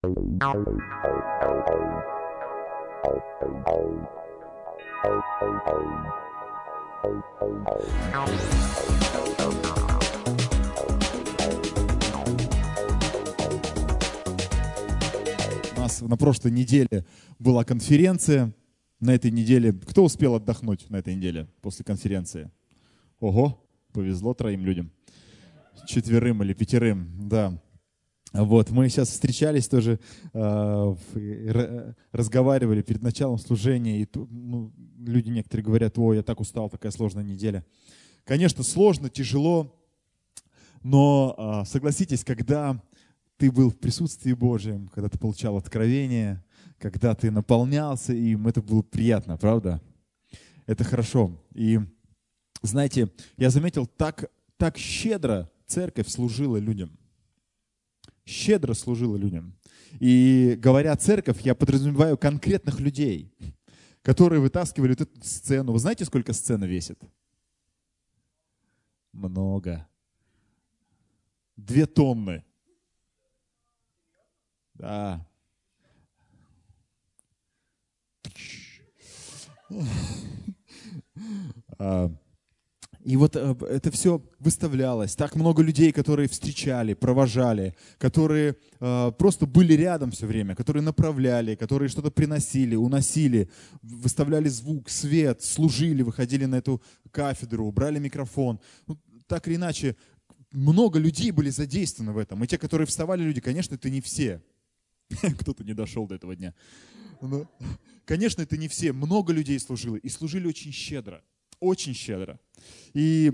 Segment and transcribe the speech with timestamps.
[0.00, 0.10] У
[15.76, 17.04] нас на прошлой неделе
[17.40, 18.54] была конференция.
[19.00, 19.72] На этой неделе...
[19.72, 22.52] Кто успел отдохнуть на этой неделе после конференции?
[23.18, 23.60] Ого,
[23.92, 24.92] повезло троим людям.
[25.88, 27.60] Четверым или пятерым, да.
[28.32, 29.98] Вот, мы сейчас встречались тоже,
[30.34, 36.92] э, разговаривали перед началом служения, и ну, люди некоторые говорят, ой, я так устал, такая
[36.92, 37.64] сложная неделя.
[38.24, 39.74] Конечно, сложно, тяжело,
[40.82, 42.82] но э, согласитесь, когда
[43.38, 46.44] ты был в присутствии Божьем, когда ты получал откровение,
[46.78, 49.80] когда ты наполнялся им, это было приятно, правда?
[50.66, 51.32] Это хорошо.
[51.54, 51.80] И
[52.60, 56.97] знаете, я заметил, так, так щедро церковь служила людям
[58.28, 59.54] щедро служила людям.
[60.00, 63.32] И говоря церковь, я подразумеваю конкретных людей,
[64.02, 65.72] которые вытаскивали вот эту сцену.
[65.72, 67.00] Вы знаете, сколько сцена весит?
[69.12, 69.88] Много.
[71.56, 72.44] Две тонны.
[74.74, 75.26] Да.
[81.78, 82.10] А,
[83.08, 85.16] и вот э, это все выставлялось.
[85.16, 91.54] Так много людей, которые встречали, провожали, которые э, просто были рядом все время, которые направляли,
[91.54, 93.48] которые что-то приносили, уносили,
[93.80, 98.60] выставляли звук, свет, служили, выходили на эту кафедру, брали микрофон.
[98.86, 99.96] Ну, так или иначе,
[100.52, 102.44] много людей были задействованы в этом.
[102.44, 104.42] И те, которые вставали люди, конечно, это не все.
[105.40, 106.52] Кто-то не дошел до этого дня.
[107.22, 107.50] Но,
[108.04, 108.92] конечно, это не все.
[108.92, 109.96] Много людей служило.
[109.96, 111.22] И служили очень щедро
[111.60, 112.38] очень щедро.
[112.94, 113.32] И,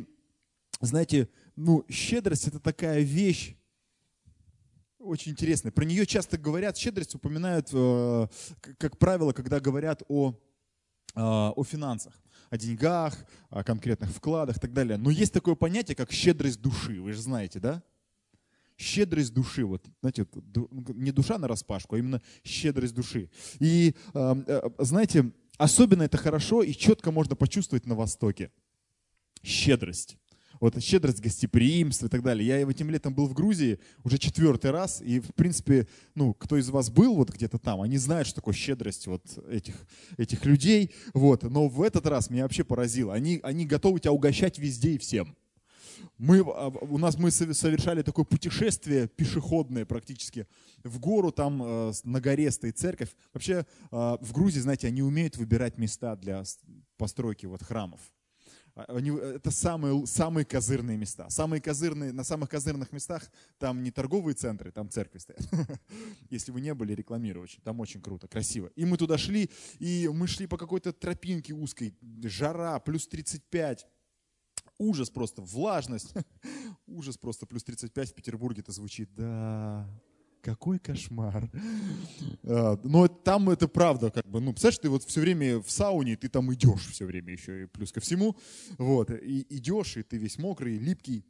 [0.81, 3.55] знаете, ну, щедрость– это такая вещь,
[4.99, 5.71] очень интересная.
[5.71, 8.27] Про нее часто говорят, щедрость упоминают, э,
[8.79, 10.35] как правило, когда говорят о, э,
[11.15, 12.19] о финансах,
[12.51, 13.17] о деньгах,
[13.51, 14.97] о конкретных вкладах и так далее.
[14.97, 17.83] Но есть такое понятие, как щедрость души, вы же знаете, да?
[18.77, 20.27] Щедрость души, вот, знаете,
[20.95, 23.31] не душа на распашку, а именно щедрость души.
[23.61, 28.51] И, э, знаете, Особенно это хорошо и четко можно почувствовать на Востоке.
[29.43, 30.17] Щедрость.
[30.61, 32.47] Вот щедрость, гостеприимство и так далее.
[32.47, 36.71] Я этим летом был в Грузии уже четвертый раз, и, в принципе, ну, кто из
[36.71, 39.75] вас был вот где-то там, они знают, что такое щедрость вот этих,
[40.17, 40.93] этих людей.
[41.13, 41.43] Вот.
[41.43, 43.13] Но в этот раз меня вообще поразило.
[43.13, 45.37] Они, они готовы тебя угощать везде и всем
[46.19, 50.47] мы, а, у нас мы совершали такое путешествие пешеходное практически
[50.83, 53.11] в гору, там э, на горе стоит церковь.
[53.33, 56.45] Вообще э, в Грузии, знаете, они умеют выбирать места для
[56.97, 58.01] постройки вот храмов.
[58.75, 61.31] А, они, это самые, самые козырные места.
[61.31, 65.43] Самые козырные, на самых козырных местах там не торговые центры, там церкви стоят.
[66.31, 67.61] Если вы не были, рекламирую очень.
[67.63, 68.71] Там очень круто, красиво.
[68.77, 71.95] И мы туда шли, и мы шли по какой-то тропинке узкой.
[72.23, 73.87] Жара, плюс 35
[74.79, 76.15] ужас просто, влажность.
[76.87, 79.09] Ужас просто, плюс 35 в Петербурге это звучит.
[79.15, 79.89] Да,
[80.45, 81.51] какой кошмар.
[82.43, 86.17] А, но там это правда, как бы, ну, представляешь, ты вот все время в сауне,
[86.17, 88.37] ты там идешь все время еще, и плюс ко всему,
[88.79, 91.25] вот, и идешь, и ты весь мокрый, липкий.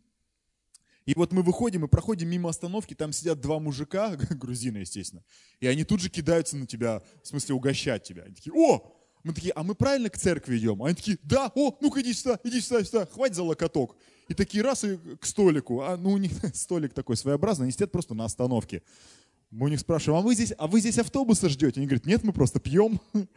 [1.07, 5.23] И вот мы выходим и проходим мимо остановки, там сидят два мужика, грузины, естественно,
[5.61, 8.25] и они тут же кидаются на тебя, в смысле угощать тебя.
[8.25, 10.83] Они такие, о, мы такие, а мы правильно к церкви идем?
[10.83, 13.97] Они такие, да, о, ну-ка иди сюда, иди сюда, сюда, хватит за локоток.
[14.29, 15.81] И такие раз и к столику.
[15.81, 18.83] А ну у них столик такой своеобразный, они сидят просто на остановке.
[19.51, 21.81] Мы у них спрашиваем, а вы здесь, а вы здесь автобуса ждете?
[21.81, 23.01] Они говорят, нет, мы просто пьем.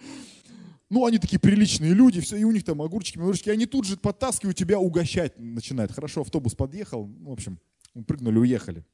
[0.90, 3.50] Ну, они такие приличные люди, все, и у них там огурчики, огурчики.
[3.50, 5.92] Они тут же подтаскивают тебя, угощать начинают.
[5.92, 7.60] Хорошо, автобус подъехал, в общем,
[8.08, 8.86] прыгнули, уехали.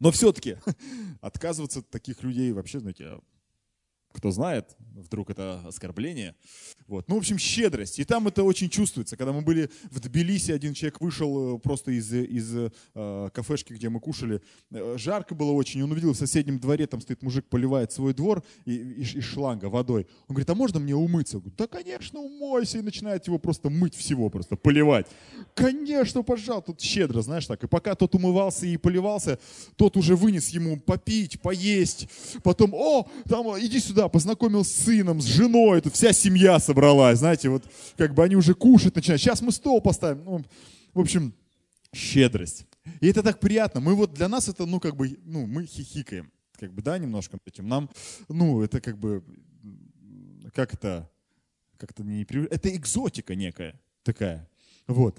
[0.00, 0.58] Но все-таки
[1.22, 3.18] отказываться от таких людей вообще, знаете,
[4.14, 6.34] кто знает, вдруг это оскорбление.
[6.86, 7.08] Вот.
[7.08, 7.98] Ну, в общем, щедрость.
[7.98, 9.16] И там это очень чувствуется.
[9.16, 12.54] Когда мы были в Тбилиси, один человек вышел э, просто из, из
[12.94, 14.40] э, кафешки, где мы кушали.
[14.70, 15.82] Э, жарко было очень.
[15.82, 19.66] Он увидел в соседнем дворе, там стоит мужик, поливает свой двор и, и, из шланга
[19.66, 20.06] водой.
[20.28, 21.38] Он говорит, а можно мне умыться?
[21.38, 22.78] Он говорит, да, конечно, умойся.
[22.78, 25.06] И начинает его просто мыть всего, просто поливать.
[25.54, 26.72] Конечно, пожалуйста.
[26.72, 27.64] Тут щедро, знаешь так.
[27.64, 29.38] И пока тот умывался и поливался,
[29.76, 32.08] тот уже вынес ему попить, поесть.
[32.42, 35.80] Потом, о, там, иди сюда, познакомил с сыном, с женой.
[35.80, 37.64] Тут вся семья собралась собралась, знаете, вот
[37.96, 39.20] как бы они уже кушать начинают.
[39.20, 40.24] Сейчас мы стол поставим.
[40.24, 40.44] Ну,
[40.92, 41.34] в общем,
[41.94, 42.66] щедрость.
[43.00, 43.80] И это так приятно.
[43.80, 47.38] Мы вот для нас это, ну, как бы, ну, мы хихикаем, как бы, да, немножко
[47.46, 47.68] этим.
[47.68, 47.90] Нам,
[48.28, 49.24] ну, это как бы,
[50.52, 51.10] как это,
[51.78, 54.48] как-то не Это экзотика некая такая.
[54.86, 55.18] Вот.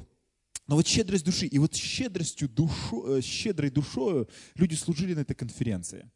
[0.67, 5.35] Но вот щедрость души, и вот щедростью душу, э, щедрой душою люди служили на этой
[5.35, 6.09] конференции.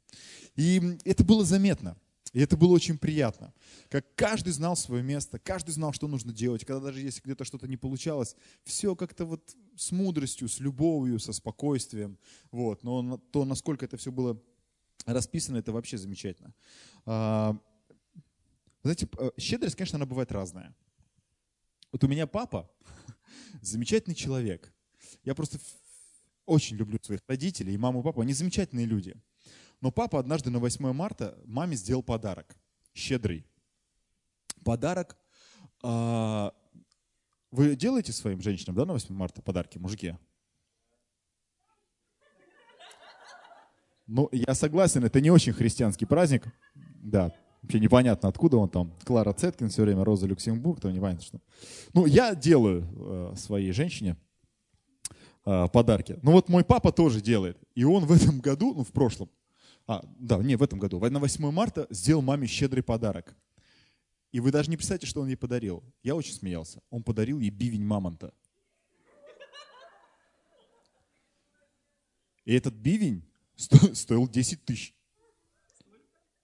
[0.55, 1.95] И это было заметно.
[2.33, 3.53] И это было очень приятно.
[3.89, 6.63] Как каждый знал свое место, каждый знал, что нужно делать.
[6.63, 11.33] Когда даже если где-то что-то не получалось, все как-то вот с мудростью, с любовью, со
[11.33, 12.19] спокойствием.
[12.51, 12.83] Вот.
[12.83, 14.39] Но то, насколько это все было
[15.05, 16.53] расписано, это вообще замечательно.
[17.05, 17.57] А,
[18.83, 20.75] знаете, э, щедрость, конечно, она бывает разная.
[21.91, 22.69] Вот у меня папа
[23.61, 24.71] замечательный человек.
[25.23, 25.59] Я просто
[26.45, 28.21] очень люблю своих родителей, и маму, и папу.
[28.21, 29.15] Они замечательные люди.
[29.81, 32.55] Но папа однажды на 8 марта маме сделал подарок.
[32.93, 33.45] Щедрый.
[34.63, 35.17] Подарок.
[35.83, 36.53] А,
[37.51, 40.15] вы делаете своим женщинам, да, на 8 марта подарки, мужики?
[44.05, 46.47] Ну, я согласен, это не очень христианский праздник.
[46.75, 47.31] Да,
[47.61, 48.91] вообще непонятно, откуда он там.
[49.05, 51.39] Клара Цеткин все время, Роза Люксембург, там непонятно что.
[51.93, 54.17] Ну, я делаю э, своей женщине
[55.45, 56.17] э, подарки.
[56.23, 57.57] Ну вот мой папа тоже делает.
[57.75, 59.29] И он в этом году, ну в прошлом,
[59.89, 63.35] а, да, не, в этом году, на 8 марта сделал маме щедрый подарок.
[64.31, 65.83] И вы даже не представляете, что он ей подарил.
[66.03, 66.79] Я очень смеялся.
[66.91, 68.31] Он подарил ей бивень мамонта.
[72.45, 74.93] И этот бивень сто, стоил 10 тысяч.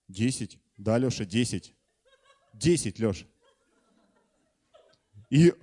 [0.07, 0.57] 10.
[0.77, 1.75] Да, Леша, 10.
[2.53, 3.27] 10, Леша.
[5.29, 5.53] И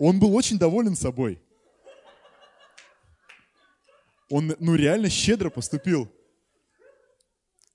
[0.00, 1.40] он был очень доволен собой.
[4.28, 6.12] Он, ну, реально щедро поступил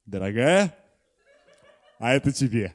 [0.05, 0.75] дорогая,
[1.99, 2.73] а это тебе.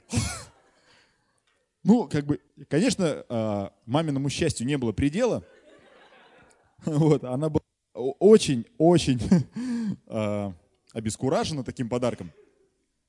[1.82, 5.44] Ну, как бы, конечно, а, маминому счастью не было предела.
[6.85, 7.62] Вот, она была
[7.94, 9.19] очень-очень
[10.06, 10.55] а,
[10.93, 12.32] обескуражена таким подарком.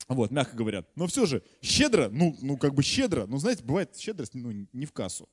[0.07, 0.85] Вот, мягко говоря.
[0.95, 4.85] Но все же, щедро, ну, ну как бы щедро, ну, знаете, бывает щедрость ну, не
[4.85, 5.29] в кассу.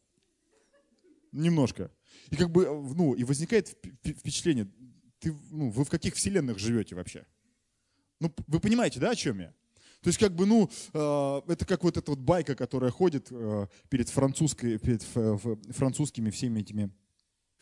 [1.33, 1.91] Немножко.
[2.31, 4.69] И как бы, ну, и возникает впечатление,
[5.19, 7.27] ты, ну, вы в каких вселенных живете вообще?
[8.21, 9.53] Ну, вы понимаете, да, о чем я?
[10.03, 13.67] То есть, как бы, ну, э, это как вот эта вот байка, которая ходит э,
[13.89, 16.91] перед, французской, перед французскими всеми этими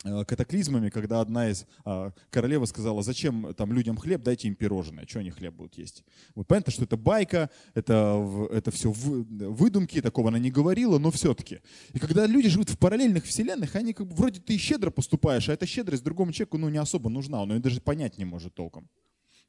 [0.03, 5.07] э, катаклизмами, когда одна из а, королева сказала, зачем там людям хлеб, дайте им пирожное,
[5.07, 6.03] что они хлеб будут есть.
[6.35, 11.61] Вот понятно, что это байка, это, это все выдумки, такого она не говорила, но все-таки.
[11.93, 15.53] И когда люди живут в параллельных вселенных, они как бы, вроде ты щедро поступаешь, а
[15.53, 18.87] эта щедрость другому человеку ну, не особо нужна, он ее даже понять не может толком.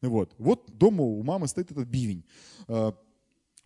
[0.01, 2.25] Вот, вот дома у мамы стоит этот бивень.
[2.69, 2.95] А,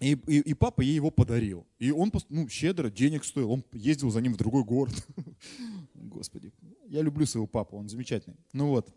[0.01, 1.67] и, и, и папа ей его подарил.
[1.79, 3.53] И он ну, щедро денег стоил.
[3.53, 4.95] Он ездил за ним в другой город.
[5.95, 6.53] Господи,
[6.89, 8.37] я люблю своего папу, он замечательный.
[8.53, 8.93] Ну вот.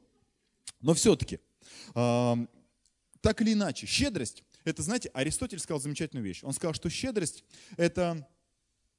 [0.81, 1.39] Но все-таки,
[1.93, 2.47] э,
[3.21, 6.43] так или иначе, щедрость, это, знаете, Аристотель сказал замечательную вещь.
[6.43, 7.43] Он сказал, что щедрость
[7.77, 8.27] это,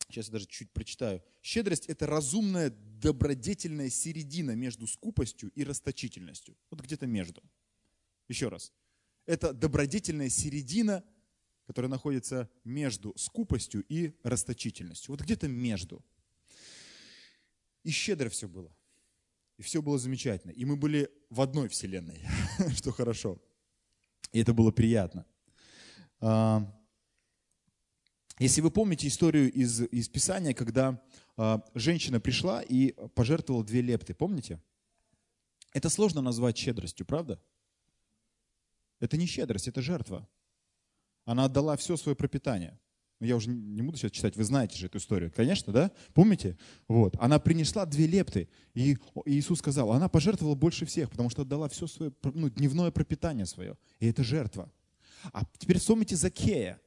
[0.08, 6.56] сейчас я даже чуть прочитаю, щедрость это разумная, добродетельная середина между скупостью и расточительностью.
[6.70, 7.42] Вот где-то между.
[8.28, 8.72] Еще раз.
[9.26, 11.04] Это добродетельная середина,
[11.66, 15.12] которая находится между скупостью и расточительностью.
[15.12, 16.04] Вот где-то между.
[17.82, 18.74] И щедро все было.
[19.58, 20.52] И все было замечательно.
[20.52, 22.22] И мы были в одной вселенной,
[22.76, 23.40] что хорошо.
[24.32, 25.24] И это было приятно.
[26.20, 26.72] А,
[28.38, 31.02] если вы помните историю из, из Писания, когда
[31.36, 34.60] а, женщина пришла и пожертвовала две лепты, помните?
[35.72, 37.40] Это сложно назвать щедростью, правда?
[39.00, 40.28] Это не щедрость, это жертва.
[41.24, 42.78] Она отдала все свое пропитание.
[43.20, 45.32] Я уже не буду сейчас читать, вы знаете же эту историю.
[45.34, 45.90] Конечно, да?
[46.12, 46.58] Помните?
[46.86, 47.16] Вот.
[47.18, 51.86] Она принесла две лепты, и Иисус сказал, она пожертвовала больше всех, потому что отдала все
[51.86, 53.78] свое ну, дневное пропитание свое.
[54.00, 54.70] И это жертва.
[55.32, 56.80] А теперь вспомните Закея.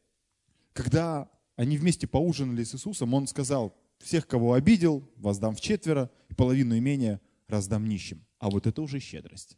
[0.74, 6.36] Когда они вместе поужинали с Иисусом, он сказал, всех, кого обидел, воздам в четверо, и
[6.36, 8.24] половину имения раздам нищим.
[8.38, 9.57] А вот это уже щедрость.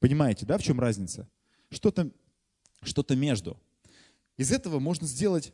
[0.00, 1.28] Понимаете, да, в чем разница?
[1.70, 2.10] Что-то
[2.82, 3.60] что между.
[4.36, 5.52] Из этого можно сделать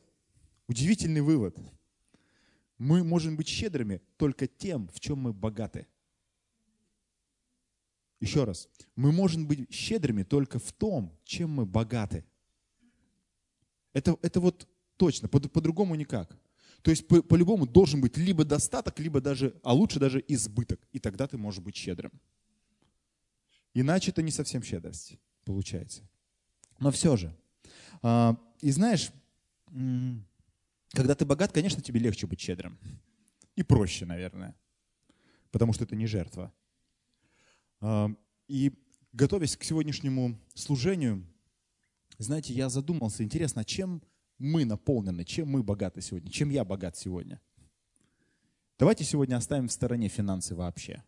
[0.69, 1.59] удивительный вывод.
[2.79, 5.87] Мы можем быть щедрыми только тем, в чем мы богаты.
[8.21, 8.69] Еще раз.
[8.95, 12.25] Мы можем быть щедрыми только в том, чем мы богаты.
[13.93, 16.39] Это, это вот точно, по- по-другому никак.
[16.83, 20.87] То есть по- по-любому должен быть либо достаток, либо даже, а лучше даже избыток.
[20.93, 22.13] И тогда ты можешь быть щедрым.
[23.79, 26.03] Иначе это не совсем щедрость получается.
[26.79, 27.37] Но все же.
[28.01, 29.11] А, и знаешь,
[30.93, 32.79] когда ты богат, конечно, тебе легче быть щедрым.
[33.55, 34.57] И проще, наверное.
[35.51, 36.55] Потому что это не жертва.
[37.83, 38.09] А,
[38.49, 38.73] и
[39.13, 41.27] готовясь к сегодняшнему служению,
[42.17, 44.03] знаете, я задумался, интересно, чем
[44.39, 47.43] мы наполнены, чем мы богаты сегодня, чем я богат сегодня.
[48.79, 51.05] Давайте сегодня оставим в стороне финансы вообще.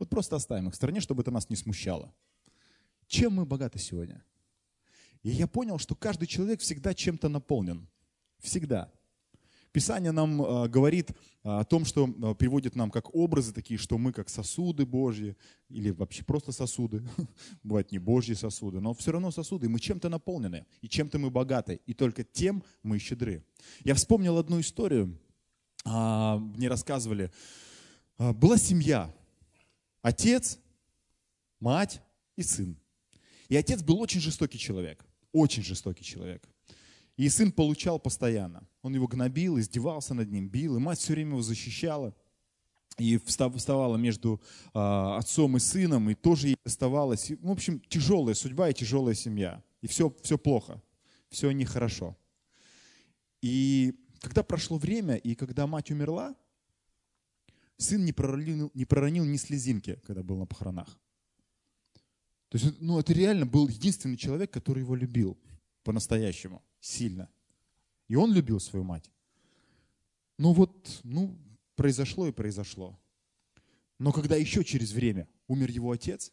[0.00, 2.12] Вот просто оставим их в стороне, чтобы это нас не смущало.
[3.06, 4.24] Чем мы богаты сегодня?
[5.22, 7.86] И я понял, что каждый человек всегда чем-то наполнен.
[8.38, 8.90] Всегда.
[9.72, 11.10] Писание нам э, говорит
[11.42, 15.36] о том, что э, приводит нам как образы такие, что мы как сосуды Божьи,
[15.68, 17.06] или вообще просто сосуды,
[17.62, 21.80] бывают не Божьи сосуды, но все равно сосуды, мы чем-то наполнены, и чем-то мы богаты,
[21.86, 23.44] и только тем мы щедры.
[23.84, 25.16] Я вспомнил одну историю,
[25.84, 27.30] а, мне рассказывали,
[28.18, 29.14] а, была семья,
[30.02, 30.58] отец,
[31.58, 32.00] мать
[32.36, 32.76] и сын.
[33.48, 36.48] И отец был очень жестокий человек, очень жестокий человек.
[37.16, 38.66] И сын получал постоянно.
[38.82, 42.14] Он его гнобил, издевался над ним, бил, и мать все время его защищала.
[42.98, 44.40] И вставала между
[44.74, 47.30] э, отцом и сыном, и тоже ей оставалось.
[47.30, 49.62] в общем, тяжелая судьба и тяжелая семья.
[49.80, 50.82] И все, все плохо,
[51.30, 52.16] все нехорошо.
[53.42, 56.34] И когда прошло время, и когда мать умерла,
[57.80, 60.98] сын не проронил, не проронил ни слезинки, когда был на похоронах.
[62.48, 65.38] То есть, ну, это реально был единственный человек, который его любил
[65.82, 67.28] по-настоящему, сильно.
[68.08, 69.10] И он любил свою мать.
[70.36, 71.38] Ну вот, ну,
[71.76, 72.98] произошло и произошло.
[73.98, 76.32] Но когда еще через время умер его отец,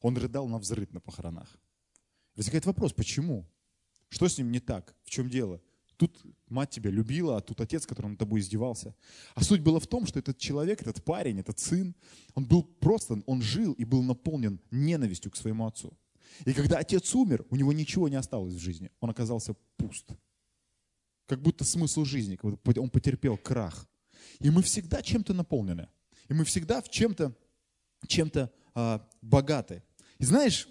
[0.00, 1.60] он рыдал на взрыв на похоронах.
[2.34, 3.46] Возникает вопрос, почему?
[4.08, 4.94] Что с ним не так?
[5.02, 5.60] В чем дело?
[5.98, 8.94] Тут мать тебя любила, а тут отец, который над тобой издевался.
[9.34, 11.94] А суть была в том, что этот человек, этот парень, этот сын,
[12.34, 15.92] он был просто, он жил и был наполнен ненавистью к своему отцу.
[16.46, 18.90] И когда отец умер, у него ничего не осталось в жизни.
[19.00, 20.08] Он оказался пуст.
[21.26, 23.86] Как будто смысл жизни, он потерпел крах.
[24.38, 25.88] И мы всегда чем-то наполнены.
[26.28, 27.34] И мы всегда в чем-то
[28.06, 29.82] чем-то а, богаты.
[30.18, 30.68] И знаешь,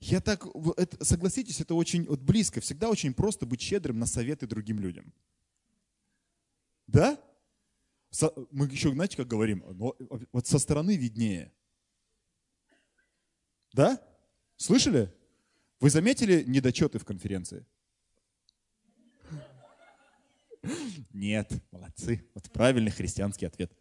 [0.00, 2.60] я так, это, согласитесь, это очень вот близко.
[2.60, 5.12] Всегда очень просто быть щедрым на советы другим людям.
[6.86, 7.20] Да?
[8.10, 9.64] Со, мы еще, знаете, как говорим,
[10.32, 11.52] вот со стороны виднее.
[13.72, 14.00] Да?
[14.56, 15.12] Слышали?
[15.80, 17.66] Вы заметили недочеты в конференции?
[21.12, 22.24] Нет, молодцы.
[22.34, 23.72] Вот правильный христианский ответ.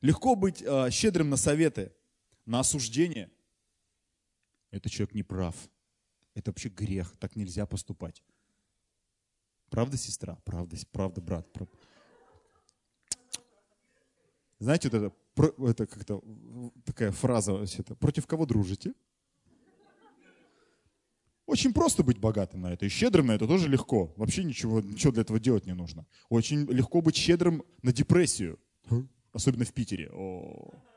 [0.00, 1.92] Легко быть э, щедрым на советы,
[2.46, 3.30] на осуждение–
[4.74, 5.54] этот человек не прав.
[6.34, 8.22] Это вообще грех, так нельзя поступать.
[9.70, 10.36] Правда, сестра?
[10.44, 11.46] Правда, правда, брат.
[14.58, 16.22] Знаете, вот это, это как-то
[16.84, 18.94] такая фраза, это, против кого дружите?
[21.46, 22.86] Очень просто быть богатым на это.
[22.86, 24.12] И щедрым на это тоже легко.
[24.16, 26.06] Вообще ничего, ничего для этого делать не нужно.
[26.30, 28.58] Очень легко быть щедрым на депрессию.
[29.32, 30.10] Особенно в Питере.
[30.12, 30.70] О.
[30.72, 30.93] Тут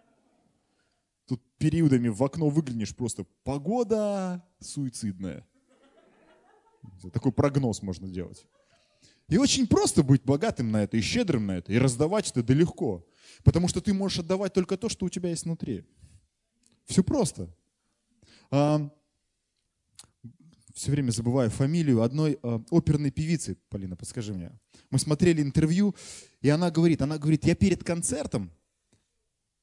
[1.58, 5.46] периодами в окно выглянешь просто погода суицидная.
[7.14, 8.46] Такой прогноз можно делать.
[9.30, 11.74] И очень просто быть богатым на это и щедрым на это.
[11.74, 13.06] И раздавать это да легко.
[13.44, 15.86] Потому что ты можешь отдавать только то, что у тебя есть внутри.
[16.86, 17.54] Все просто.
[18.52, 18.90] А,
[20.74, 23.58] все время забываю фамилию одной а, оперной певицы.
[23.70, 24.52] Полина, подскажи мне.
[24.90, 25.94] Мы смотрели интервью,
[26.40, 28.52] и она говорит, она говорит, я перед концертом,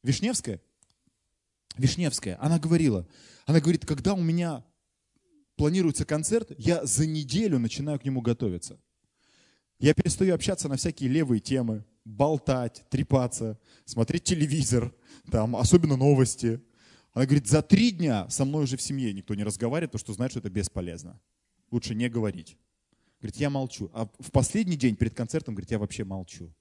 [0.03, 0.61] Вишневская,
[1.77, 3.07] Вишневская, она говорила,
[3.47, 4.65] она говорит, когда у меня
[5.57, 8.81] планируется концерт, я за неделю начинаю к нему готовиться.
[9.79, 14.95] Я перестаю общаться на всякие левые темы, болтать, трепаться, смотреть телевизор,
[15.31, 16.61] там, особенно новости.
[17.13, 20.13] Она говорит, за три дня со мной уже в семье никто не разговаривает, потому что
[20.15, 21.21] знает, что это бесполезно.
[21.71, 22.57] Лучше не говорить.
[23.21, 23.91] Говорит, я молчу.
[23.95, 26.55] А в последний день перед концертом, говорит, я вообще молчу.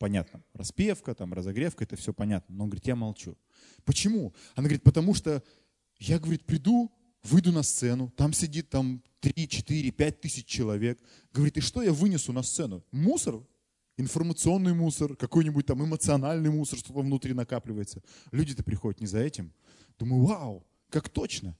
[0.00, 2.54] Понятно, распевка, там, разогревка, это все понятно.
[2.54, 3.36] Но он говорит, я молчу.
[3.84, 4.32] Почему?
[4.54, 5.42] Она говорит, потому что
[5.98, 6.90] я, говорит, приду,
[7.22, 10.98] выйду на сцену, там сидит там 3, 4, 5 тысяч человек.
[11.34, 12.82] Говорит, и что я вынесу на сцену?
[12.90, 13.46] Мусор?
[13.98, 18.02] Информационный мусор, какой-нибудь там эмоциональный мусор, что там внутри накапливается.
[18.32, 19.52] Люди-то приходят не за этим.
[19.98, 21.58] Думаю, вау, как точно,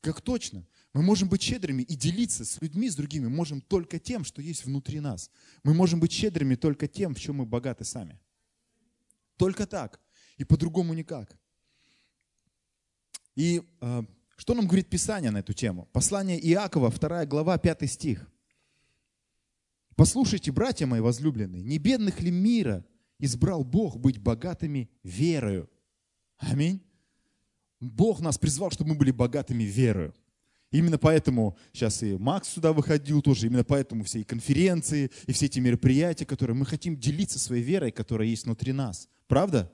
[0.00, 0.66] как точно.
[0.98, 4.64] Мы можем быть щедрыми и делиться с людьми, с другими, можем только тем, что есть
[4.64, 5.30] внутри нас.
[5.62, 8.18] Мы можем быть щедрыми только тем, в чем мы богаты сами.
[9.36, 10.00] Только так.
[10.38, 11.38] И по-другому никак.
[13.36, 14.02] И э,
[14.36, 15.88] что нам говорит Писание на эту тему?
[15.92, 18.28] Послание Иакова, 2 глава, 5 стих.
[19.94, 22.84] «Послушайте, братья мои возлюбленные, не бедных ли мира
[23.20, 25.70] избрал Бог быть богатыми верою?»
[26.38, 26.82] Аминь.
[27.78, 30.12] Бог нас призвал, чтобы мы были богатыми верою.
[30.70, 35.46] Именно поэтому сейчас и Макс сюда выходил тоже, именно поэтому все и конференции, и все
[35.46, 39.08] эти мероприятия, которые мы хотим делиться своей верой, которая есть внутри нас.
[39.28, 39.72] Правда?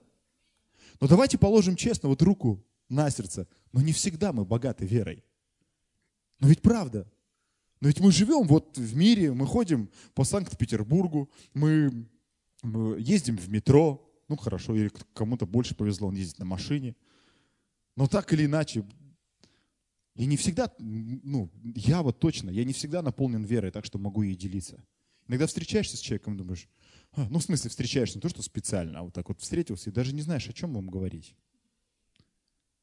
[1.00, 3.48] Но давайте положим честно вот руку на сердце.
[3.72, 5.24] Но не всегда мы богаты верой.
[6.38, 7.10] Но ведь правда.
[7.80, 12.06] Но ведь мы живем вот в мире, мы ходим по Санкт-Петербургу, мы,
[12.62, 14.00] мы ездим в метро.
[14.28, 16.94] Ну хорошо, или кому-то больше повезло, он ездит на машине.
[17.96, 18.84] Но так или иначе,
[20.14, 24.22] И не всегда, ну, я вот точно, я не всегда наполнен верой, так что могу
[24.22, 24.84] ей делиться.
[25.26, 26.68] Иногда встречаешься с человеком, думаешь,
[27.12, 29.92] а, ну, в смысле, встречаешься не то, что специально, а вот так вот встретился, и
[29.92, 31.34] даже не знаешь, о чем вам говорить.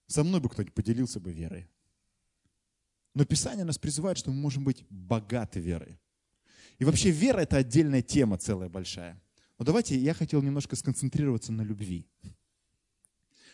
[0.07, 1.69] Со мной бы кто-нибудь поделился бы верой.
[3.13, 5.99] Но Писание нас призывает, что мы можем быть богаты верой.
[6.79, 9.21] И вообще вера– это отдельная тема целая большая.
[9.57, 12.07] Но давайте я хотел немножко сконцентрироваться на любви.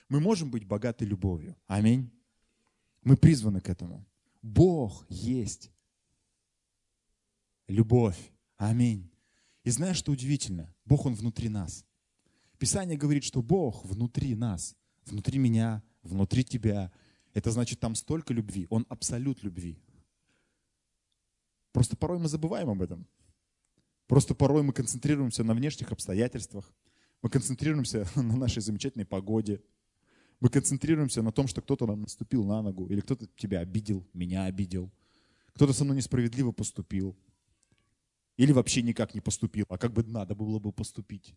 [0.09, 1.55] Мы можем быть богаты любовью.
[1.67, 2.09] Аминь.
[3.07, 4.05] Мы призваны к этому.
[4.41, 5.71] Бог есть
[7.69, 8.19] любовь.
[8.57, 9.09] Аминь.
[9.63, 10.75] И знаешь, что удивительно?
[10.83, 11.85] Бог, Он внутри нас.
[12.59, 16.91] Писание говорит, что Бог внутри нас, внутри меня, внутри тебя.
[17.33, 18.67] Это значит, там столько любви.
[18.69, 19.79] Он абсолют любви.
[21.71, 23.07] Просто порой мы забываем об этом.
[24.07, 26.75] Просто порой мы концентрируемся на внешних обстоятельствах.
[27.21, 29.63] Мы концентрируемся на нашей замечательной погоде.
[30.39, 34.45] Мы концентрируемся на том, что кто-то нам наступил на ногу, или кто-то тебя обидел, меня
[34.45, 34.91] обидел.
[35.53, 37.17] Кто-то со мной несправедливо поступил.
[38.37, 41.33] Или вообще никак не поступил, а как бы надо было бы поступить.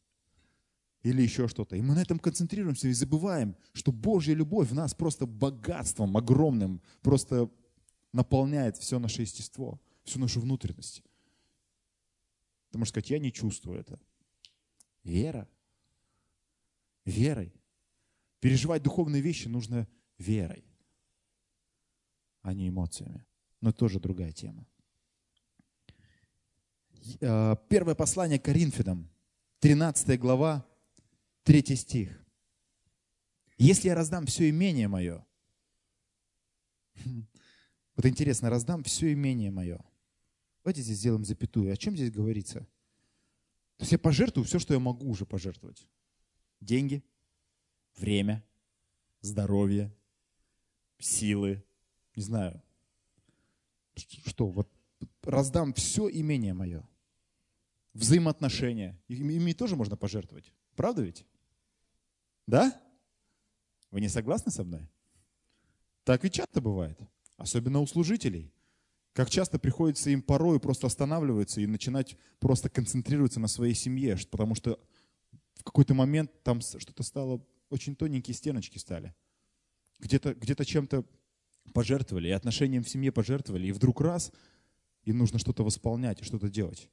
[1.02, 1.76] Или еще что-то.
[1.76, 6.82] И мы на этом концентрируемся и забываем, что Божья любовь в нас просто богатством огромным,
[7.00, 7.50] просто
[8.12, 11.02] наполняет все наше естество, всю нашу внутренность.
[12.70, 13.98] Ты можешь сказать, я не чувствую это.
[15.02, 15.48] Вера.
[17.06, 17.54] Верой.
[18.40, 19.86] Переживать духовные вещи нужно
[20.18, 20.64] верой,
[22.42, 23.24] а не эмоциями.
[23.60, 24.66] Но тоже другая тема.
[27.20, 29.10] Э, первое послание Коринфянам,
[29.60, 30.66] 13 глава,
[31.44, 32.24] 3 стих.
[33.58, 35.24] Если я раздам все имение мое,
[37.96, 39.84] вот интересно, раздам все имение мое.
[40.64, 41.72] Давайте здесь сделаем запятую.
[41.72, 42.60] О чем здесь говорится?
[43.76, 45.86] То есть я пожертвую все, что я могу уже пожертвовать.
[46.60, 47.02] Деньги,
[48.00, 48.44] время,
[49.20, 49.94] здоровье,
[50.98, 51.62] силы,
[52.16, 52.62] не знаю.
[54.26, 54.68] Что, вот
[55.22, 56.86] раздам все имение мое
[57.94, 58.98] взаимоотношения.
[59.08, 60.52] Ими тоже можно пожертвовать.
[60.76, 61.26] Правда ведь?
[62.46, 62.80] Да?
[63.90, 64.88] Вы не согласны со мной?
[66.04, 66.98] Так ведь часто бывает.
[67.36, 68.52] Особенно у служителей.
[69.12, 74.54] Как часто приходится им порой просто останавливаться и начинать просто концентрироваться на своей семье, потому
[74.54, 74.78] что
[75.54, 79.14] в какой-то момент там что-то стало, очень тоненькие стеночки стали.
[80.00, 81.04] Где-то где чем-то
[81.72, 84.32] пожертвовали, и отношениям в семье пожертвовали, и вдруг раз,
[85.04, 86.90] им нужно что-то восполнять и что-то делать.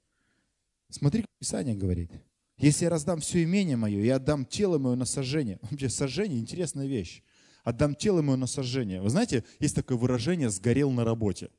[0.89, 2.11] Смотри, как Писание говорит.
[2.57, 5.59] Если я раздам все имение мое и отдам тело мое на сожжение.
[5.69, 7.21] Вообще, сожжение– интересная вещь.
[7.63, 9.01] Отдам тело мое на сожжение.
[9.01, 11.49] Вы знаете, есть такое выражение «сгорел на работе».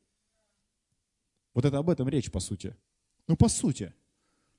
[1.54, 2.74] Вот это об этом речь, по сути.
[3.26, 3.92] Ну, по сути.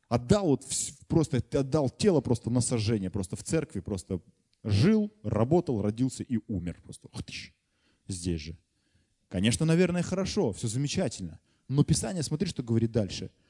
[0.08, 0.65] Отдал вот
[1.08, 4.22] просто, отдал тело просто на сожжение, просто в церкви, просто
[4.63, 6.80] жил, работал, родился и умер.
[6.84, 7.10] Просто
[8.08, 8.58] здесь же.
[9.28, 11.39] Конечно, наверное, хорошо, все замечательно.
[11.67, 13.32] Но Писание, смотри, что говорит дальше–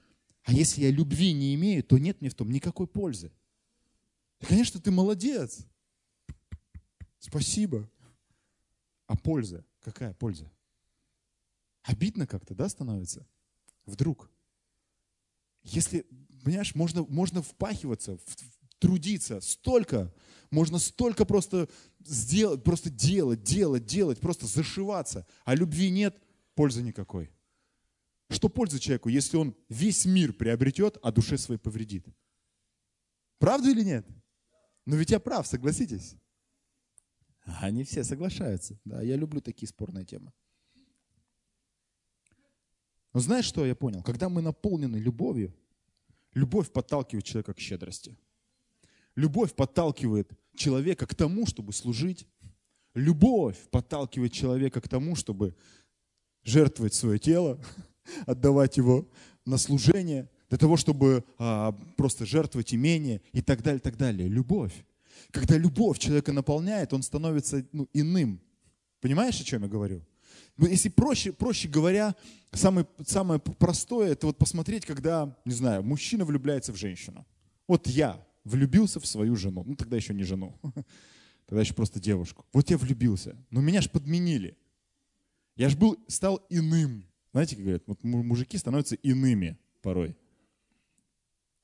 [0.44, 3.32] а если я любви не имею, то нет мне в том никакой пользы.
[4.40, 5.66] И, конечно, ты молодец.
[7.20, 7.90] Спасибо.
[9.08, 9.66] А польза?
[9.82, 10.52] Какая польза?
[11.84, 13.28] Обидно как-то, да, становится?
[13.86, 14.32] Вдруг.
[15.64, 16.02] Если,
[16.44, 18.18] понимаешь, можно, можно впахиваться,
[18.80, 20.14] трудиться столько,
[20.52, 26.20] можно столько просто сделать, просто делать, делать, делать, просто зашиваться, а любви нет,
[26.56, 27.32] пользы никакой.
[28.30, 32.08] Что польза человеку, если он весь мир приобретет, а душе своей повредит?
[33.40, 34.08] Правда или нет?
[34.86, 36.16] Но ведь я прав, согласитесь?
[37.62, 38.80] Они все соглашаются.
[38.86, 40.32] Да, я люблю такие спорные темы.
[43.14, 44.04] Но знаешь, что я понял?
[44.04, 45.56] Когда мы наполнены любовью,
[46.34, 48.18] любовь подталкивает человека к щедрости.
[49.16, 52.28] Любовь подталкивает человека к тому, чтобы служить.
[52.96, 55.56] Любовь подталкивает человека к тому, чтобы
[56.44, 57.60] жертвовать свое тело,
[58.26, 59.08] отдавать его
[59.46, 64.28] на служение, для того, чтобы а, просто жертвовать имение и так далее, так далее.
[64.28, 64.74] Любовь.
[65.32, 68.42] Когда любовь человека наполняет, он становится ну, иным.
[69.00, 70.02] Понимаешь, о чем я говорю?
[70.58, 72.16] Ну, если проще, проще говоря,
[72.52, 77.26] самое, самое простое, это вот посмотреть, когда, не знаю, мужчина влюбляется в женщину.
[77.68, 78.20] Вот я
[78.50, 79.64] влюбился в свою жену.
[79.66, 80.58] Ну, тогда еще не жену.
[81.46, 82.46] Тогда еще просто девушку.
[82.54, 83.36] Вот я влюбился.
[83.50, 84.56] Но меня же подменили.
[85.56, 87.06] Я же был, стал иным.
[87.32, 90.16] Знаете, как говорят, вот мужики становятся иными порой.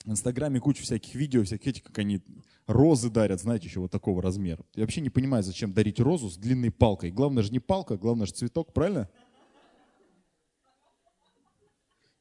[0.04, 2.22] В Инстаграме куча всяких видео, всяких этих, как они
[2.68, 4.64] розы дарят, знаете, еще вот такого размера.
[4.76, 7.12] Я вообще не понимаю, зачем дарить розу с длинной палкой.
[7.12, 9.10] Главное же не палка, главное же цветок, правильно?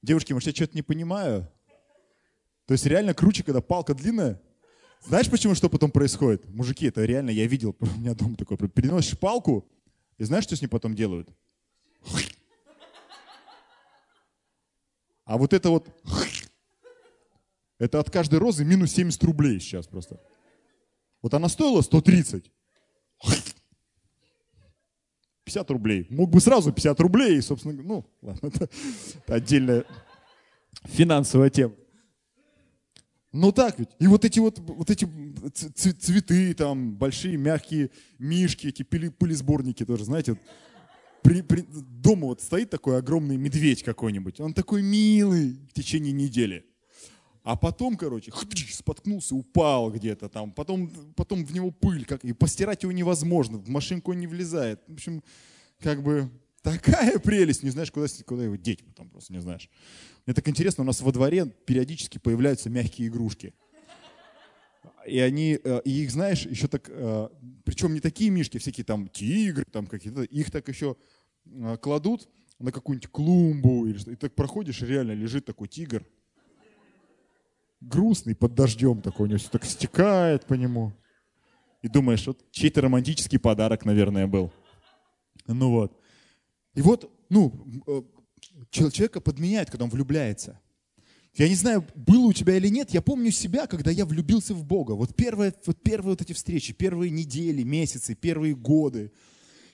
[0.02, 1.50] Девушки, может, я что-то не понимаю?
[2.66, 4.40] То есть реально круче, когда палка длинная?
[5.06, 6.48] Знаешь, почему что потом происходит?
[6.48, 9.68] Мужики, это реально я видел, у меня дома такое, переносишь палку,
[10.16, 11.28] и знаешь, что с ней потом делают?
[15.24, 15.88] А вот это вот,
[17.78, 20.20] это от каждой розы минус 70 рублей сейчас просто.
[21.22, 22.50] Вот она стоила 130.
[25.44, 26.06] 50 рублей.
[26.10, 28.68] Мог бы сразу 50 рублей, собственно, ну, ладно, это,
[29.14, 29.84] это отдельная
[30.84, 31.74] финансовая тема.
[33.34, 33.88] Ну так ведь.
[33.98, 35.08] И вот эти вот, вот эти
[35.56, 40.38] цветы, там, большие мягкие мишки, эти пыли, пылесборники тоже, знаете,
[41.20, 46.64] при, при, дома вот стоит такой огромный медведь какой-нибудь, он такой милый в течение недели.
[47.42, 48.32] А потом, короче,
[48.70, 53.68] споткнулся, упал где-то там, потом, потом в него пыль, как, и постирать его невозможно, в
[53.68, 54.80] машинку он не влезает.
[54.86, 55.24] В общем,
[55.80, 56.30] как бы
[56.64, 59.70] такая прелесть, не знаешь, куда, куда его деть, потом просто не знаешь.
[60.26, 63.54] Мне так интересно, у нас во дворе периодически появляются мягкие игрушки.
[65.06, 67.28] И они, э, и их, знаешь, еще так, э,
[67.64, 70.96] причем не такие мишки, всякие там тигры, там какие-то, их так еще
[71.44, 76.06] э, кладут на какую-нибудь клумбу, или что, и так проходишь, и реально лежит такой тигр,
[77.82, 80.94] грустный, под дождем такой, у него все так стекает по нему.
[81.82, 84.50] И думаешь, вот чей-то романтический подарок, наверное, был.
[85.46, 86.00] Ну вот.
[86.74, 88.02] И вот, ну, э,
[88.70, 90.60] человека подменяет, когда он влюбляется.
[91.36, 94.64] Я не знаю, было у тебя или нет, я помню себя, когда я влюбился в
[94.64, 94.92] Бога.
[94.92, 99.10] Вот первые вот, первые вот эти встречи, первые недели, месяцы, первые годы.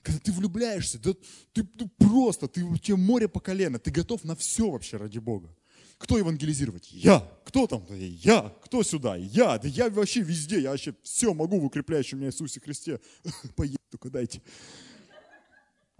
[0.02, 1.12] Когда ты влюбляешься, да,
[1.52, 5.18] ты, ты просто, ты, у тебя море по колено, ты готов на все вообще ради
[5.18, 5.54] Бога.
[5.98, 6.90] Кто евангелизировать?
[6.92, 7.28] Я.
[7.44, 7.84] Кто там?
[7.90, 8.54] Я.
[8.64, 9.16] Кто сюда?
[9.16, 9.58] Я.
[9.58, 10.58] Да я вообще везде.
[10.58, 13.00] Я вообще все могу в укрепляющем меня Иисусе Христе.
[13.54, 14.40] Поеду только дайте.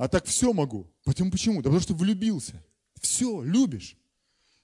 [0.00, 0.90] А так все могу.
[1.04, 1.30] Почему?
[1.30, 1.56] Почему?
[1.56, 2.54] Да потому что влюбился.
[3.02, 3.98] Все, любишь.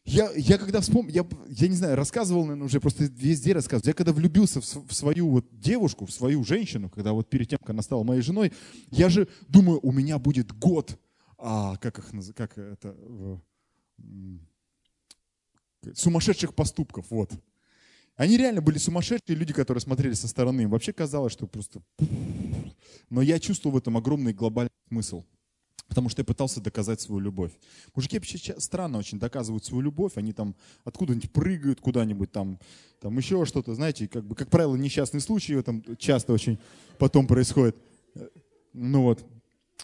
[0.03, 3.88] Я, я когда вспомнил, я, я не знаю, рассказывал, наверное, уже просто везде рассказывал.
[3.88, 7.59] Я когда влюбился в, в свою вот девушку, в свою женщину, когда вот перед тем,
[7.59, 8.51] как она стала моей женой,
[8.90, 10.99] я же думаю, у меня будет год,
[11.37, 12.96] а, как их как это,
[15.92, 17.31] сумасшедших поступков, вот.
[18.14, 20.62] Они реально были сумасшедшие люди, которые смотрели со стороны.
[20.62, 21.83] Им вообще казалось, что просто...
[23.11, 25.25] Но я чувствовал в этом огромный глобальный смысл.
[25.89, 27.53] Потому что я пытался доказать свою любовь.
[27.95, 30.12] Мужики вообще странно очень доказывают свою любовь.
[30.17, 32.59] Они там откуда-нибудь прыгают куда-нибудь там,
[33.01, 33.75] там еще что-то.
[33.75, 36.59] Знаете, как бы, как правило, несчастные случаи в этом часто очень
[36.99, 37.77] потом происходит.
[38.73, 39.25] Ну вот.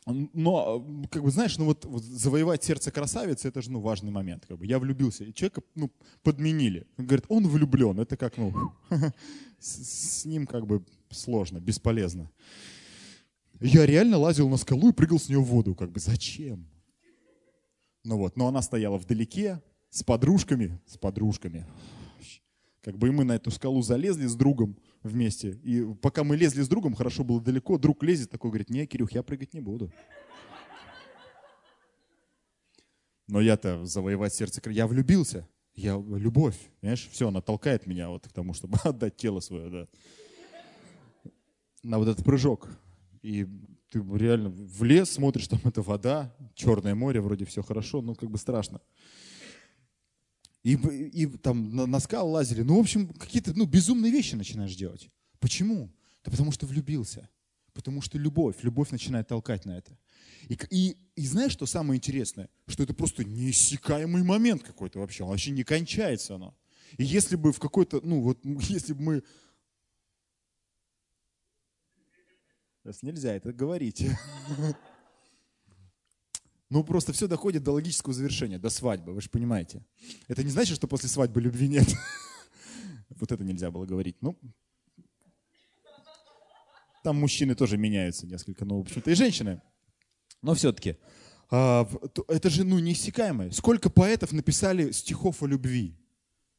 [0.07, 4.45] Но, как бы, знаешь, ну вот, вот завоевать сердце красавицы, это же, ну, важный момент.
[4.47, 4.67] Как бы.
[4.67, 5.93] Я влюбился, и человека, ну,
[6.25, 6.87] подменили.
[6.99, 8.73] Он говорит, он влюблен, это как, ну,
[9.61, 12.29] с, с ним как бы сложно, бесполезно.
[13.63, 15.75] Я реально лазил на скалу и прыгал с нее в воду.
[15.75, 16.67] Как бы, зачем?
[18.05, 21.67] Ну вот, но она стояла вдалеке, с подружками, с подружками.
[22.83, 25.61] Как бы и мы на эту скалу залезли с другом, вместе.
[25.63, 29.13] И пока мы лезли с другом, хорошо было далеко, друг лезет такой, говорит, не, Кирюх,
[29.13, 29.93] я прыгать не буду.
[33.29, 35.49] Но я-то завоевать сердце, я влюбился.
[35.75, 39.89] Я любовь, понимаешь, все, она толкает меня вот к тому, чтобы отдать тело свое, да.
[41.83, 42.69] На вот этот прыжок.
[43.23, 43.47] И
[43.91, 48.31] ты реально в лес смотришь, там это вода, Черное море, вроде все хорошо, но как
[48.31, 48.81] бы страшно.
[50.63, 52.63] И, и там на, на скал лазили.
[52.63, 55.11] Ну, в общем, какие-то ну, безумные вещи начинаешь делать.
[55.41, 55.91] Почему?
[56.25, 57.29] Да потому что влюбился.
[57.73, 59.97] Потому что любовь, любовь начинает толкать на это.
[60.49, 62.49] И, и, и знаешь, что самое интересное?
[62.67, 65.25] Что это просто неиссякаемый момент какой-то вообще.
[65.25, 66.57] Вообще не кончается оно.
[66.99, 69.23] И если бы в какой-то, ну вот, если бы мы...
[72.83, 74.05] Сейчас нельзя это говорить.
[76.69, 79.85] Ну, просто все доходит до логического завершения, до свадьбы, вы же понимаете.
[80.27, 81.87] Это не значит, что после свадьбы любви нет.
[83.21, 84.17] Вот это нельзя было говорить.
[84.23, 84.39] Ну,
[87.05, 89.61] там мужчины тоже меняются несколько, ну, в общем-то, и женщины.
[90.41, 90.97] Но все-таки,
[91.51, 91.87] а,
[92.27, 93.51] это же, ну, неиссякаемое.
[93.51, 95.95] Сколько поэтов написали стихов о любви?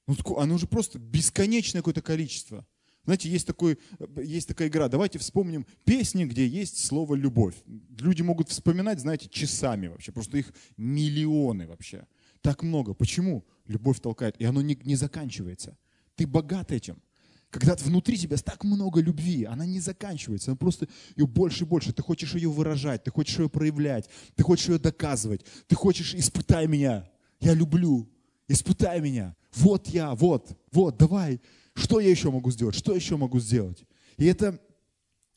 [0.06, 2.68] Ну, оно уже просто бесконечное какое-то количество.
[3.06, 3.78] Знаете, есть, такой,
[4.16, 4.88] есть такая игра.
[4.88, 7.56] Давайте вспомним песни, где есть слово «любовь».
[8.00, 10.14] Люди могут вспоминать, знаете, часами вообще.
[10.14, 12.08] Просто их миллионы вообще.
[12.42, 12.94] Так много.
[12.94, 13.46] Почему?
[13.68, 14.36] Любовь толкает.
[14.40, 15.78] И оно не, не заканчивается.
[16.16, 17.02] Ты богат этим.
[17.50, 21.94] Когда внутри тебя так много любви, она не заканчивается, она просто ее больше и больше.
[21.94, 26.66] Ты хочешь ее выражать, ты хочешь ее проявлять, ты хочешь ее доказывать, ты хочешь «испытай
[26.68, 27.08] меня,
[27.40, 28.10] я люблю,
[28.48, 31.42] испытай меня, вот я, вот, вот, давай,
[31.76, 32.76] что я еще могу сделать?
[32.76, 33.84] Что еще могу сделать?
[34.18, 34.60] И это,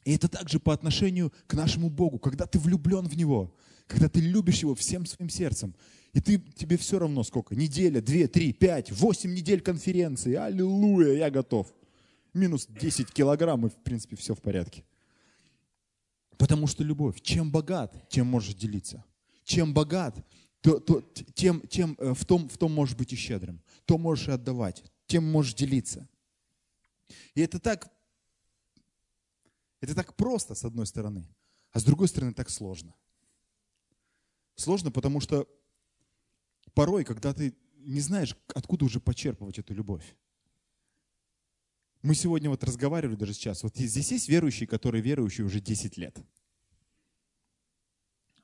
[0.05, 2.18] и это также по отношению к нашему Богу.
[2.18, 3.55] Когда ты влюблен в Него,
[3.87, 5.75] когда ты любишь Его всем своим сердцем,
[6.12, 11.31] и ты, тебе все равно сколько, неделя, две, три, пять, восемь недель конференции, аллилуйя, я
[11.31, 11.72] готов.
[12.33, 14.85] Минус 10 килограмм, и в принципе все в порядке.
[16.37, 17.20] Потому что любовь.
[17.22, 19.05] Чем богат, тем можешь делиться.
[19.44, 20.16] Чем богат,
[20.61, 21.03] то, то,
[21.35, 24.83] тем, тем э, в, том, в том можешь быть и щедрым, то можешь и отдавать,
[25.07, 26.09] тем можешь делиться.
[27.35, 27.90] И это так,
[29.81, 31.29] это так просто, с одной стороны,
[31.73, 32.95] а с другой стороны так сложно.
[34.55, 35.49] Сложно, потому что
[36.75, 40.16] порой, когда ты не знаешь, откуда уже почерпывать эту любовь.
[42.03, 43.62] Мы сегодня вот разговаривали даже сейчас.
[43.62, 46.19] Вот здесь есть верующие, которые верующие уже 10 лет.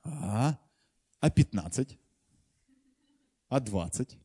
[0.03, 0.59] А,
[1.19, 1.97] а 15?
[3.49, 4.17] А 20?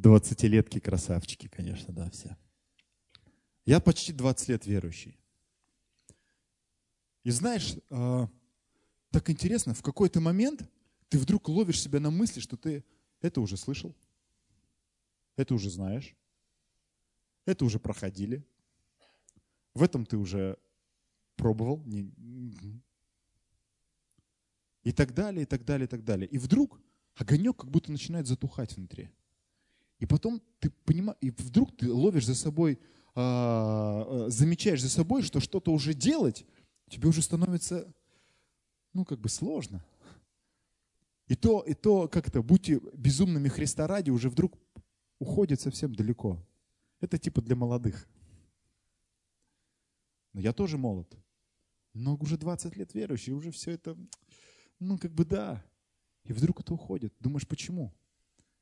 [0.00, 2.34] Двадцатилетки красавчики, конечно, да, все.
[3.66, 5.20] Я почти 20 лет верующий.
[7.22, 8.30] И знаешь, а,
[9.10, 10.66] так интересно, в какой-то момент
[11.10, 12.82] ты вдруг ловишь себя на мысли, что ты
[13.20, 13.94] это уже слышал,
[15.36, 16.16] это уже знаешь,
[17.44, 18.42] это уже проходили,
[19.74, 20.56] в этом ты уже
[21.36, 21.84] пробовал,
[24.82, 26.26] и так далее, и так далее, и так далее.
[26.26, 26.80] И вдруг
[27.16, 29.10] огонек как будто начинает затухать внутри.
[30.00, 32.80] И потом ты понимаешь, и вдруг ты ловишь за собой,
[33.14, 36.44] а, а, замечаешь за собой, что что-то уже делать
[36.90, 37.90] тебе уже становится,
[38.92, 39.82] ну, как бы сложно.
[41.28, 44.58] И то, и то как-то, будьте безумными Христа ради, уже вдруг
[45.20, 46.44] уходит совсем далеко.
[47.00, 48.08] Это типа для молодых.
[50.32, 51.16] Но я тоже молод.
[51.94, 53.96] Но уже 20 лет верующий, уже все это,
[54.80, 55.64] ну, как бы да.
[56.24, 57.14] И вдруг это уходит.
[57.20, 57.92] Думаешь, почему?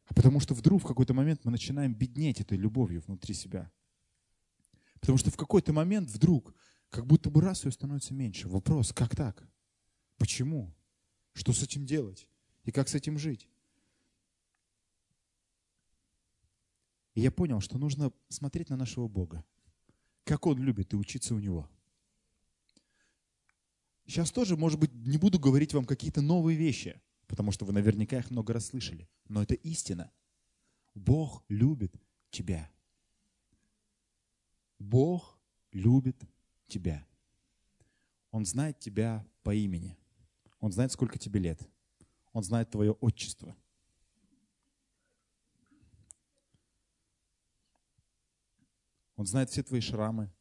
[0.08, 3.70] А потому что вдруг в какой-то момент мы начинаем беднеть этой любовью внутри себя.
[5.00, 6.54] Потому что в какой-то момент вдруг
[6.90, 8.48] как будто бы раз ее становится меньше.
[8.48, 9.46] Вопрос, как так?
[10.16, 10.74] Почему?
[11.34, 12.26] Что с этим делать?
[12.64, 13.48] И как с этим жить?
[17.14, 19.44] И я понял, что нужно смотреть на нашего Бога.
[20.24, 21.68] Как Он любит и учиться у Него.
[24.06, 28.18] Сейчас тоже, может быть, не буду говорить вам какие-то новые вещи, потому что вы наверняка
[28.18, 29.08] их много раз слышали.
[29.28, 30.10] Но это истина.
[30.94, 31.94] Бог любит
[32.30, 32.68] тебя.
[34.78, 35.38] Бог
[35.70, 36.16] любит
[36.66, 37.06] тебя.
[38.30, 39.96] Он знает тебя по имени.
[40.58, 41.60] Он знает, сколько тебе лет.
[42.32, 43.54] Он знает твое отчество.
[49.16, 50.32] Он знает все твои шрамы.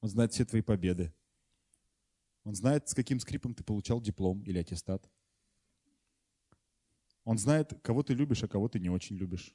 [0.00, 1.12] Он знает все твои победы.
[2.44, 5.10] Он знает, с каким скрипом ты получал диплом или аттестат.
[7.28, 9.54] Он знает, кого ты любишь, а кого ты не очень любишь.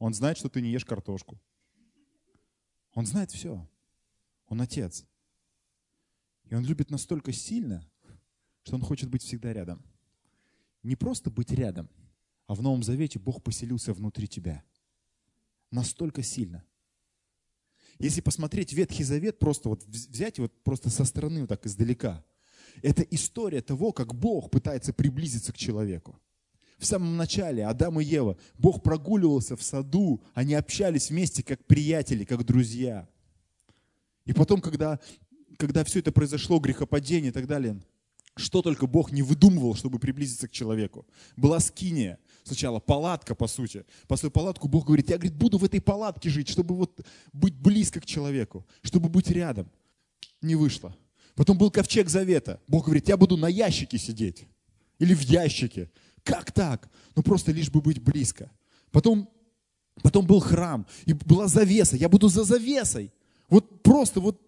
[0.00, 1.40] Он знает, что ты не ешь картошку.
[2.94, 3.64] Он знает все.
[4.48, 5.06] Он отец.
[6.46, 7.88] И он любит настолько сильно,
[8.64, 9.84] что он хочет быть всегда рядом.
[10.82, 11.88] Не просто быть рядом,
[12.48, 14.64] а в Новом Завете Бог поселился внутри тебя.
[15.70, 16.64] Настолько сильно.
[18.00, 22.24] Если посмотреть Ветхий Завет, просто вот взять вот просто со стороны вот так издалека,
[22.82, 26.18] это история того, как Бог пытается приблизиться к человеку.
[26.78, 32.24] В самом начале Адам и Ева, Бог прогуливался в саду, они общались вместе как приятели,
[32.24, 33.08] как друзья.
[34.26, 34.98] И потом, когда,
[35.56, 37.80] когда все это произошло, грехопадение и так далее,
[38.36, 41.06] что только Бог не выдумывал, чтобы приблизиться к человеку.
[41.36, 43.84] Была скиния, сначала палатка, по сути.
[44.08, 47.00] После палатку Бог говорит, я говорит, буду в этой палатке жить, чтобы вот
[47.32, 49.70] быть близко к человеку, чтобы быть рядом.
[50.40, 50.96] Не вышло.
[51.34, 52.60] Потом был ковчег завета.
[52.68, 54.46] Бог говорит, я буду на ящике сидеть.
[54.98, 55.90] Или в ящике.
[56.22, 56.88] Как так?
[57.16, 58.50] Ну просто лишь бы быть близко.
[58.90, 59.28] Потом,
[60.02, 61.96] потом был храм, и была завеса.
[61.96, 63.12] Я буду за завесой.
[63.48, 64.40] Вот просто вот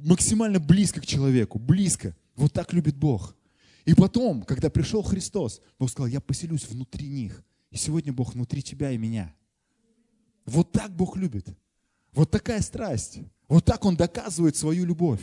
[0.00, 2.16] максимально близко к человеку, близко.
[2.36, 3.36] Вот так любит Бог.
[3.84, 7.42] И потом, когда пришел Христос, Бог сказал, я поселюсь внутри них.
[7.70, 9.34] И сегодня Бог внутри тебя и меня.
[10.46, 11.46] Вот так Бог любит.
[12.12, 13.18] Вот такая страсть.
[13.48, 15.20] Вот так Он доказывает свою любовь.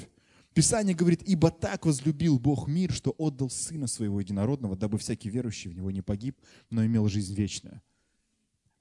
[0.53, 5.69] Писание говорит, ибо так возлюбил Бог мир, что отдал Сына Своего Единородного, дабы всякий верующий
[5.71, 6.37] в Него не погиб,
[6.69, 7.81] но имел жизнь вечную.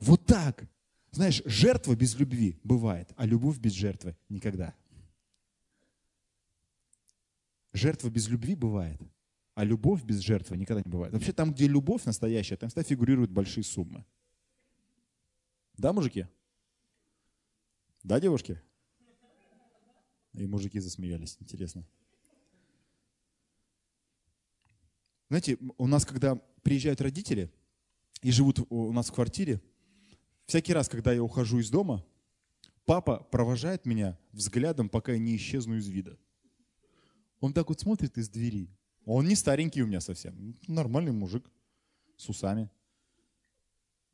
[0.01, 0.69] Вот так.
[1.13, 4.75] Знаешь, жертва без любви бывает, а любовь без жертвы никогда.
[7.73, 9.01] Жертва без любви бывает,
[9.55, 11.13] а любовь без жертвы никогда не бывает.
[11.13, 14.05] Вообще там, где любовь настоящая, там всегда фигурируют большие суммы.
[15.77, 16.27] Да, мужики?
[18.03, 18.61] Да, девушки?
[20.35, 21.37] И мужики засмеялись.
[21.41, 21.85] Интересно.
[25.29, 27.53] Знаете, у нас, когда приезжают родители
[28.23, 29.63] и живут у нас в квартире,
[30.47, 32.05] всякий раз, когда я ухожу из дома,
[32.85, 36.19] папа провожает меня взглядом, пока я не исчезну из вида.
[37.41, 38.69] Он так вот смотрит из двери.
[39.05, 40.57] Он не старенький у меня совсем.
[40.67, 41.51] Нормальный мужик
[42.17, 42.69] с усами.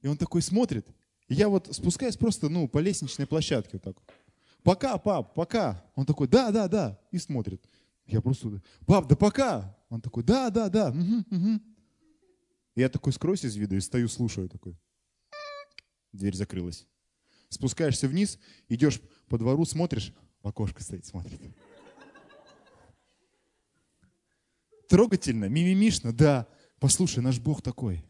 [0.03, 0.87] И он такой смотрит.
[1.29, 3.97] И я вот спускаюсь просто ну, по лестничной площадке вот так.
[4.67, 5.85] Пока, пап, пока.
[5.95, 7.65] Он такой, да, да, да, и смотрит.
[8.05, 9.79] Я просто, пап, да пока.
[9.89, 11.61] Он такой, да, да, да, угу, угу.
[12.75, 14.77] Я такой скроюсь из виду и стою, слушаю такой.
[16.13, 16.85] Дверь закрылась.
[17.49, 21.41] Спускаешься вниз, идешь по двору, смотришь, в окошко стоит, смотрит.
[24.89, 26.49] Трогательно, мимимишно, да.
[26.81, 28.05] Послушай, наш Бог такой.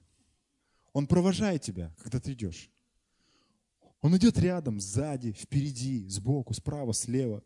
[0.95, 2.71] Он провожает тебя, когда ты идешь.
[4.07, 7.42] Он идет рядом, сзади, впереди, сбоку, справа, слева.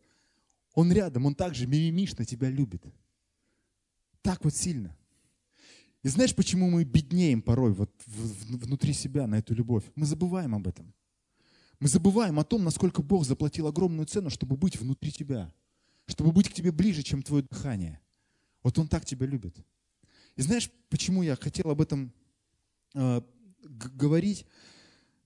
[0.75, 2.85] Он рядом, он также мимимишно тебя любит.
[4.20, 4.94] Так вот сильно.
[6.03, 9.85] И знаешь, почему мы беднеем порой вот внутри себя на эту любовь?
[9.94, 10.92] Мы забываем об этом.
[11.79, 15.51] Мы забываем о том, насколько Бог заплатил огромную цену, чтобы быть внутри тебя,
[16.05, 18.03] чтобы быть к тебе ближе, чем твое дыхание.
[18.62, 19.57] Вот Он так тебя любит.
[20.37, 22.12] И знаешь, почему я хотел об этом
[22.92, 23.23] э,
[23.62, 24.44] говорить?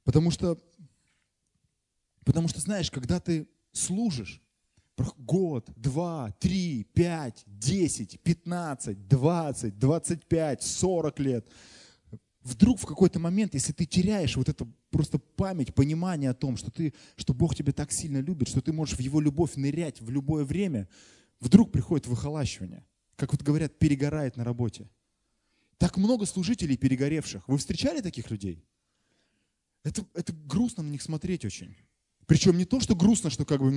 [0.04, 0.58] Потому что,
[2.24, 4.40] потому что, знаешь, когда ты служишь,
[5.18, 11.48] год, два, три, пять, десять, пятнадцать, двадцать, двадцать пять, сорок лет.
[12.42, 16.70] Вдруг в какой-то момент, если ты теряешь вот эту просто память, понимание о том, что,
[16.70, 20.10] ты, что Бог тебя так сильно любит, что ты можешь в Его любовь нырять в
[20.10, 20.88] любое время,
[21.40, 22.86] вдруг приходит выхолащивание.
[23.16, 24.88] Как вот говорят, перегорает на работе.
[25.78, 27.48] Так много служителей перегоревших.
[27.48, 28.64] Вы встречали таких людей?
[29.82, 31.76] Это, это грустно на них смотреть очень.
[32.26, 33.70] Причем не то, что грустно, что как бы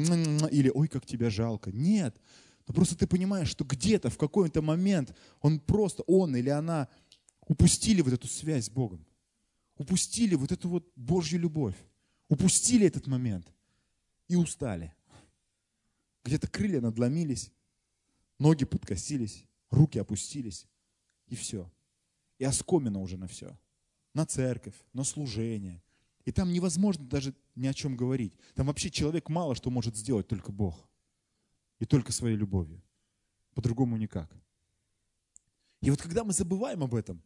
[0.51, 1.71] или ой, как тебя жалко.
[1.71, 2.19] Нет.
[2.67, 6.87] Но просто ты понимаешь, что где-то в какой-то момент он просто, он или она
[7.47, 9.05] упустили вот эту связь с Богом.
[9.77, 11.75] Упустили вот эту вот Божью любовь.
[12.29, 13.47] Упустили этот момент
[14.27, 14.93] и устали.
[16.23, 17.51] Где-то крылья надломились,
[18.37, 20.67] ноги подкосились, руки опустились,
[21.27, 21.71] и все.
[22.37, 23.57] И оскомина уже на все.
[24.13, 25.81] На церковь, на служение,
[26.27, 28.33] и там невозможно даже ни о чем говорить.
[28.53, 30.85] Там вообще человек мало что может сделать, только Бог.
[31.79, 32.83] И только своей любовью.
[33.55, 34.29] По-другому никак.
[35.79, 37.23] И вот когда мы забываем об этом,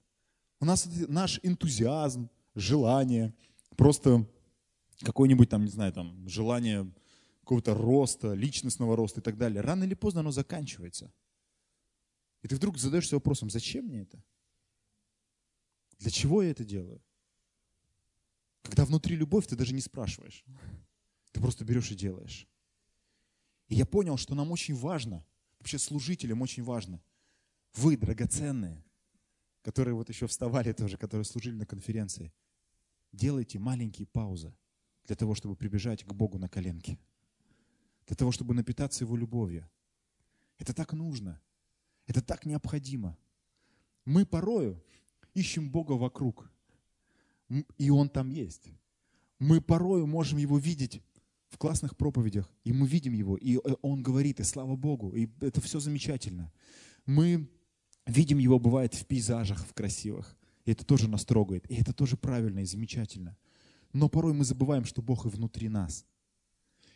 [0.60, 3.34] у нас наш энтузиазм, желание,
[3.76, 4.30] просто
[5.00, 6.88] какое-нибудь там, не знаю, там, желание
[7.40, 11.12] какого-то роста, личностного роста и так далее, рано или поздно оно заканчивается.
[12.44, 14.24] И ты вдруг задаешься вопросом, зачем мне это?
[15.98, 17.02] Для чего я это делаю?
[18.72, 20.46] Когда внутри любовь, ты даже не спрашиваешь.
[21.34, 22.48] Ты просто берешь и делаешь.
[23.68, 25.26] И я понял, что нам очень важно,
[25.60, 27.04] вообще служителям очень важно,
[27.74, 28.82] вы, драгоценные,
[29.62, 32.32] которые вот еще вставали тоже, которые служили на конференции,
[33.12, 34.56] делайте маленькие паузы
[35.04, 36.98] для того, чтобы прибежать к Богу на коленке,
[38.08, 39.70] для того, чтобы напитаться Его любовью.
[40.60, 41.42] Это так нужно,
[42.08, 43.18] это так необходимо.
[44.06, 44.82] Мы порою
[45.34, 46.50] ищем Бога вокруг,
[47.78, 48.70] и Он там есть.
[49.40, 51.02] Мы порою можем Его видеть
[51.50, 55.30] в классных проповедях, и мы видим Его, и э, Он говорит, и слава Богу, и
[55.42, 56.52] это все замечательно.
[57.06, 57.50] Мы
[58.06, 62.18] видим Его, бывает, в пейзажах, в красивых, и это тоже нас трогает, и это тоже
[62.18, 63.36] правильно и замечательно.
[63.94, 66.06] Но порой мы забываем, что Бог и внутри нас.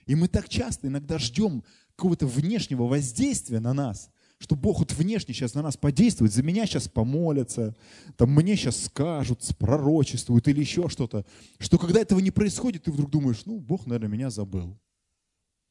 [0.05, 1.63] И мы так часто иногда ждем
[1.95, 6.65] какого-то внешнего воздействия на нас, что Бог вот внешне сейчас на нас подействует, за меня
[6.65, 7.75] сейчас помолятся,
[8.17, 11.25] там мне сейчас скажут, пророчествуют или еще что-то,
[11.57, 14.77] что когда этого не происходит, ты вдруг думаешь, ну, Бог, наверное, меня забыл.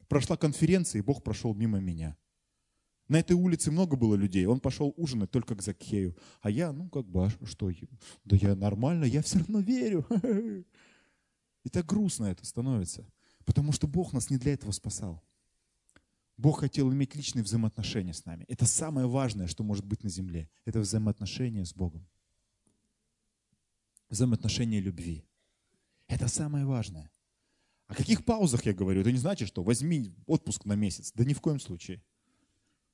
[0.08, 2.16] Прошла конференция, и Бог прошел мимо меня.
[3.08, 6.16] На этой улице много было людей, он пошел ужинать только к Закхею.
[6.40, 7.70] А я, ну, как бы, а что,
[8.24, 10.06] да я нормально, я все равно верю.
[11.64, 13.06] И так грустно это становится,
[13.44, 15.22] потому что Бог нас не для этого спасал.
[16.36, 18.44] Бог хотел иметь личные взаимоотношения с нами.
[18.48, 20.50] Это самое важное, что может быть на земле.
[20.64, 22.06] Это взаимоотношения с Богом.
[24.08, 25.24] Взаимоотношения любви.
[26.08, 27.10] Это самое важное.
[27.86, 29.00] О каких паузах я говорю?
[29.00, 31.12] Это не значит, что возьми отпуск на месяц.
[31.14, 32.02] Да ни в коем случае.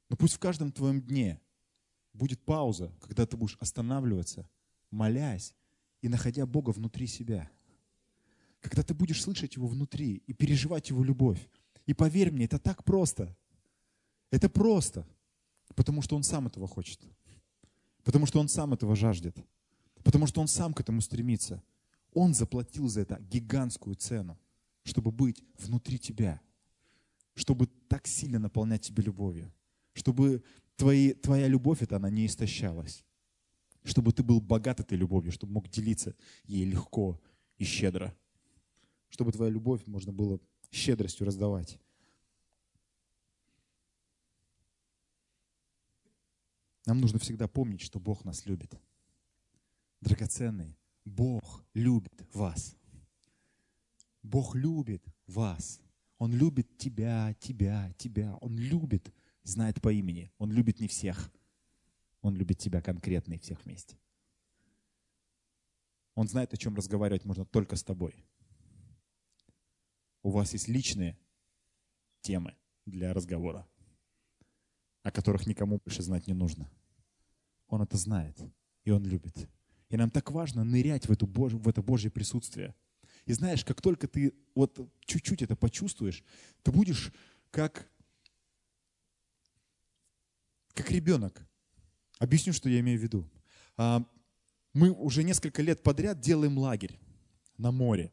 [0.08, 1.40] Но пусть в каждом твоем дне
[2.12, 4.48] будет пауза, когда ты будешь останавливаться,
[4.90, 5.54] молясь
[6.02, 7.50] и находя Бога внутри себя.
[8.60, 11.48] Когда ты будешь слышать Его внутри и переживать Его любовь.
[11.90, 13.36] И поверь мне, это так просто.
[14.30, 15.04] Это просто.
[15.74, 17.00] Потому что Он сам этого хочет.
[18.04, 19.36] Потому что Он сам этого жаждет.
[20.04, 21.60] Потому что Он сам к этому стремится.
[22.12, 24.38] Он заплатил за это гигантскую цену,
[24.84, 26.40] чтобы быть внутри тебя.
[27.34, 29.52] Чтобы так сильно наполнять тебя любовью.
[29.92, 30.44] Чтобы
[30.76, 33.04] твои, твоя любовь, это она не истощалась.
[33.82, 36.14] Чтобы ты был богат этой любовью, чтобы мог делиться
[36.44, 37.20] ей легко
[37.58, 38.16] и щедро.
[39.08, 40.38] Чтобы твоя любовь можно было
[40.70, 41.78] щедростью раздавать.
[46.86, 48.74] Нам нужно всегда помнить, что Бог нас любит.
[50.00, 52.76] Драгоценный, Бог любит вас.
[54.22, 55.80] Бог любит вас.
[56.18, 58.36] Он любит тебя, тебя, тебя.
[58.40, 59.12] Он любит,
[59.42, 60.32] знает по имени.
[60.38, 61.32] Он любит не всех.
[62.22, 63.96] Он любит тебя конкретно и всех вместе.
[66.14, 68.14] Он знает, о чем разговаривать можно только с тобой.
[70.22, 71.18] У вас есть личные
[72.20, 72.56] темы
[72.86, 73.66] для разговора,
[75.02, 76.70] о которых никому больше знать не нужно.
[77.68, 78.36] Он это знает,
[78.84, 79.48] и он любит.
[79.88, 82.74] И нам так важно нырять в, эту Божь, в это Божье присутствие.
[83.26, 86.22] И знаешь, как только ты вот чуть-чуть это почувствуешь,
[86.62, 87.12] ты будешь
[87.50, 87.90] как,
[90.74, 91.46] как ребенок.
[92.18, 93.28] Объясню, что я имею в виду.
[93.76, 94.04] А,
[94.72, 96.98] мы уже несколько лет подряд делаем лагерь
[97.56, 98.12] на море.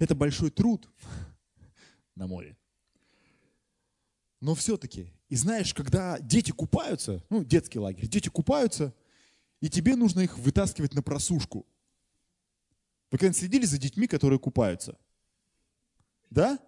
[0.00, 0.90] Это большой труд
[2.16, 2.56] на море.
[4.40, 8.94] Но все-таки, и знаешь, когда дети купаются, ну, детский лагерь, дети купаются,
[9.60, 11.66] и тебе нужно их вытаскивать на просушку.
[13.10, 14.98] Вы когда следили за детьми, которые купаются?
[16.30, 16.58] Да?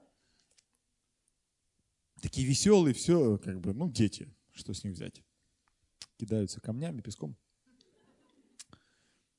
[2.21, 4.29] Такие веселые, все, как бы, ну, дети.
[4.53, 5.23] Что с них взять?
[6.19, 7.35] Кидаются камнями, песком.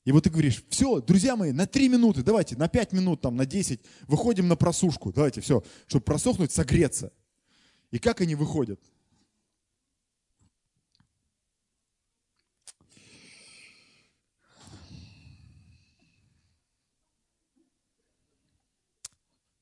[0.05, 3.37] И вот ты говоришь, все, друзья мои, на 3 минуты, давайте, на 5 минут, там,
[3.37, 7.13] на 10, выходим на просушку, давайте, все, чтобы просохнуть, согреться.
[7.89, 8.81] И как они выходят?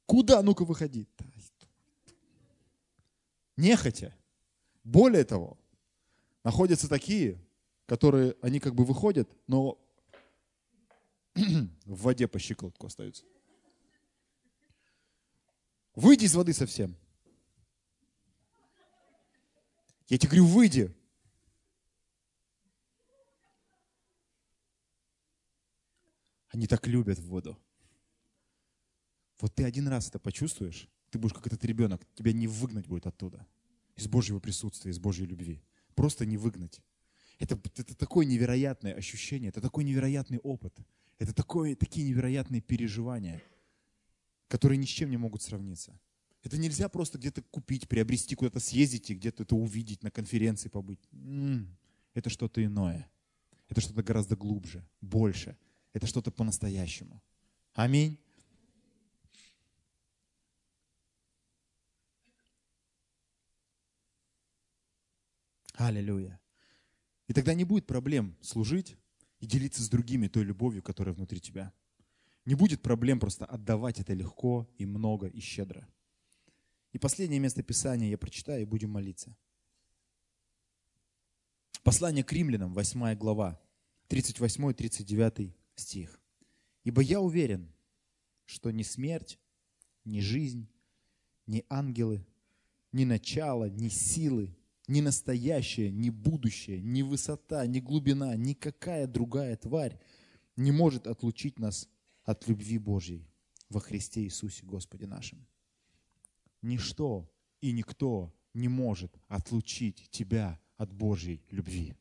[0.07, 0.41] Куда?
[0.41, 1.07] Ну-ка выходи.
[3.57, 4.13] Нехотя.
[4.83, 5.59] Более того,
[6.43, 7.39] находятся такие,
[7.85, 9.77] которые, они как бы выходят, но
[11.85, 13.23] в воде по щиколотку остаются.
[15.95, 16.95] Выйди из воды совсем.
[20.07, 20.95] Я тебе говорю, выйди.
[26.49, 27.57] Они так любят воду.
[29.39, 33.07] Вот ты один раз это почувствуешь, ты будешь как этот ребенок, тебя не выгнать будет
[33.07, 33.47] оттуда.
[33.95, 35.63] Из Божьего присутствия, из Божьей любви.
[35.95, 36.81] Просто не выгнать.
[37.39, 40.77] Это, это такое невероятное ощущение, это такой невероятный опыт.
[41.21, 43.43] Это такое, такие невероятные переживания,
[44.47, 45.99] которые ни с чем не могут сравниться.
[46.41, 51.07] Это нельзя просто где-то купить, приобрести, куда-то съездить и где-то это увидеть, на конференции побыть.
[52.15, 53.07] Это что-то иное.
[53.69, 55.55] Это что-то гораздо глубже, больше.
[55.93, 57.21] Это что-то по-настоящему.
[57.75, 58.17] Аминь.
[65.75, 66.41] Аллилуйя.
[67.27, 68.97] И тогда не будет проблем служить
[69.41, 71.73] и делиться с другими той любовью, которая внутри тебя.
[72.45, 75.87] Не будет проблем просто отдавать это легко и много и щедро.
[76.93, 79.35] И последнее место Писания я прочитаю и будем молиться.
[81.83, 83.59] Послание к римлянам, 8 глава,
[84.09, 86.19] 38-39 стих.
[86.83, 87.71] «Ибо я уверен,
[88.45, 89.39] что ни смерть,
[90.05, 90.67] ни жизнь,
[91.47, 92.25] ни ангелы,
[92.91, 94.55] ни начало, ни силы,
[94.91, 99.97] ни настоящее, ни будущее, ни высота, ни глубина, никакая другая тварь
[100.57, 101.87] не может отлучить нас
[102.23, 103.25] от любви Божьей
[103.69, 105.47] во Христе Иисусе Господе нашим.
[106.61, 107.31] Ничто
[107.61, 111.95] и никто не может отлучить тебя от Божьей любви.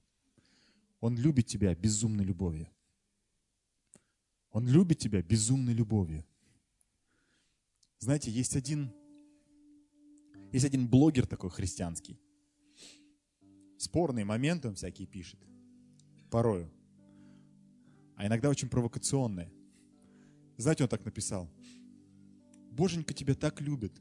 [0.99, 2.69] Он любит тебя безумной любовью.
[4.51, 6.27] Он любит тебя безумной любовью.
[8.01, 8.93] Знаете, есть один,
[10.51, 12.19] есть один блогер такой христианский,
[13.81, 15.41] спорные моменты он всякие пишет.
[16.31, 16.71] Порою.
[18.15, 19.51] А иногда очень провокационные.
[20.59, 21.51] Знаете, он так написал.
[22.71, 23.99] Боженька тебя так любит.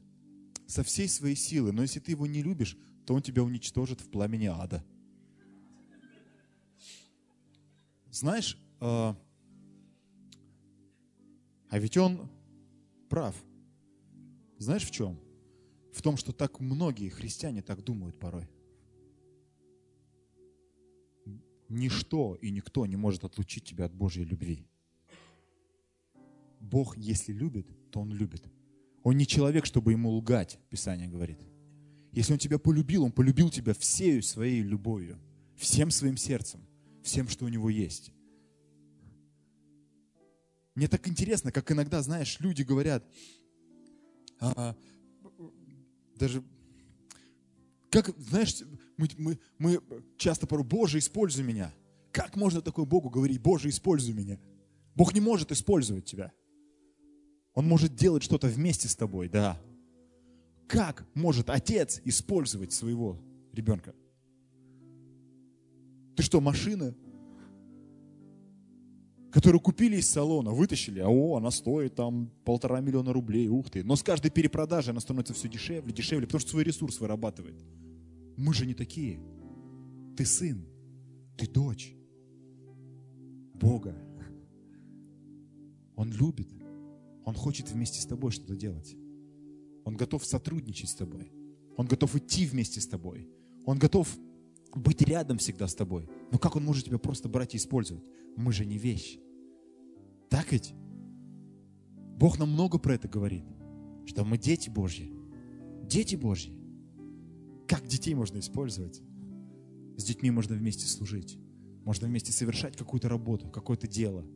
[0.66, 1.72] Со всей своей силы.
[1.72, 2.76] Но если ты его не любишь,
[3.06, 4.84] то он тебя уничтожит в пламени ада.
[8.10, 9.14] Знаешь, э,
[11.70, 12.28] а ведь он
[13.08, 13.34] прав.
[14.58, 15.18] Знаешь в чем?
[15.94, 18.46] В том, что так многие христиане так думают порой.
[21.70, 24.66] Ничто и никто не может отлучить тебя от Божьей любви.
[26.58, 28.44] Бог, если любит, то Он любит.
[29.02, 31.40] Он не человек, чтобы ему лгать, Писание говорит.
[32.12, 35.18] Если Он тебя полюбил, Он полюбил тебя всею своей любовью,
[35.56, 36.60] всем своим сердцем,
[37.02, 38.12] всем, что у Него есть.
[40.74, 43.04] Мне так интересно, как иногда, знаешь, люди говорят,
[44.38, 44.76] а,
[46.16, 46.42] даже
[47.90, 48.62] как, знаешь,
[49.00, 49.80] мы, мы, мы
[50.16, 51.72] часто порой, Боже, используй меня.
[52.12, 54.38] Как можно такой Богу говорить, Боже, используй меня?
[54.94, 56.32] Бог не может использовать тебя.
[57.54, 59.60] Он может делать что-то вместе с тобой, да.
[60.68, 63.18] Как может отец использовать своего
[63.52, 63.94] ребенка?
[66.16, 66.94] Ты что, машина?
[69.30, 73.84] которую купили из салона, вытащили, а о, она стоит там полтора миллиона рублей, ух ты.
[73.84, 77.54] Но с каждой перепродажей она становится все дешевле, дешевле, потому что свой ресурс вырабатывает.
[78.40, 79.20] Мы же не такие.
[80.16, 80.66] Ты сын,
[81.36, 81.94] ты дочь
[83.52, 83.94] Бога.
[85.94, 86.48] Он любит,
[87.26, 88.96] Он хочет вместе с тобой что-то делать.
[89.84, 91.30] Он готов сотрудничать с тобой.
[91.76, 93.28] Он готов идти вместе с тобой.
[93.66, 94.08] Он готов
[94.74, 96.08] быть рядом всегда с тобой.
[96.32, 98.04] Но как он может тебя просто брать и использовать?
[98.38, 99.18] Мы же не вещь.
[100.30, 100.72] Так ведь?
[102.16, 103.44] Бог нам много про это говорит,
[104.06, 105.12] что мы дети Божьи.
[105.82, 106.59] Дети Божьи.
[107.70, 109.00] Как детей можно использовать?
[109.96, 111.38] С детьми можно вместе служить.
[111.84, 114.26] Можно вместе совершать какую-то работу, какое-то дело,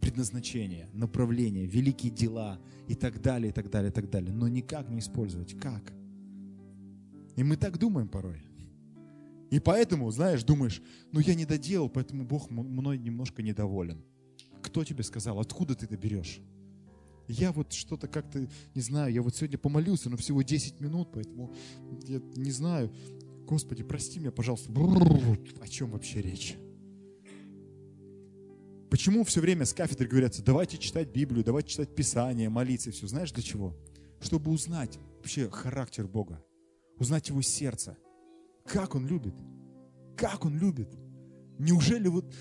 [0.00, 4.32] предназначение, направление, великие дела и так далее, и так далее, и так далее.
[4.32, 5.58] Но никак не использовать.
[5.58, 5.92] Как?
[7.34, 8.44] И мы так думаем порой.
[9.50, 10.80] И поэтому, знаешь, думаешь,
[11.10, 14.04] ну я не доделал, поэтому Бог мной немножко недоволен.
[14.62, 15.40] Кто тебе сказал?
[15.40, 16.40] Откуда ты это берешь?
[17.28, 21.54] Я вот что-то как-то, не знаю, я вот сегодня помолился, но всего 10 минут, поэтому
[22.06, 22.92] я не знаю.
[23.46, 24.72] Господи, прости меня, пожалуйста.
[24.72, 26.56] О чем вообще речь?
[28.90, 33.06] Почему все время с кафедры говорят, давайте читать Библию, давайте читать Писание, молиться, все.
[33.06, 33.76] Знаешь для чего?
[34.20, 36.42] Чтобы узнать вообще характер Бога,
[36.98, 37.96] узнать Его сердце,
[38.64, 39.34] как Он любит?
[40.16, 40.88] Как Он любит?
[41.58, 42.32] Неужели вот,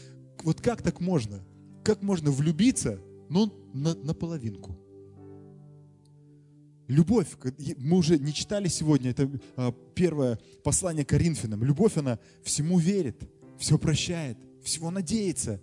[0.43, 1.43] вот как так можно?
[1.83, 2.99] Как можно влюбиться,
[3.33, 4.77] но на, наполовинку?
[6.87, 7.29] Любовь,
[7.77, 11.63] мы уже не читали сегодня, это а, первое послание Коринфянам.
[11.63, 13.27] Любовь, она всему верит,
[13.57, 15.59] все прощает, всего надеется.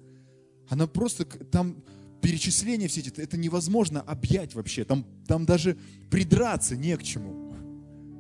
[0.69, 1.85] Она просто, там
[2.21, 4.85] перечисления все эти, это невозможно объять вообще.
[4.85, 5.79] Там, там даже
[6.11, 7.55] придраться не к чему.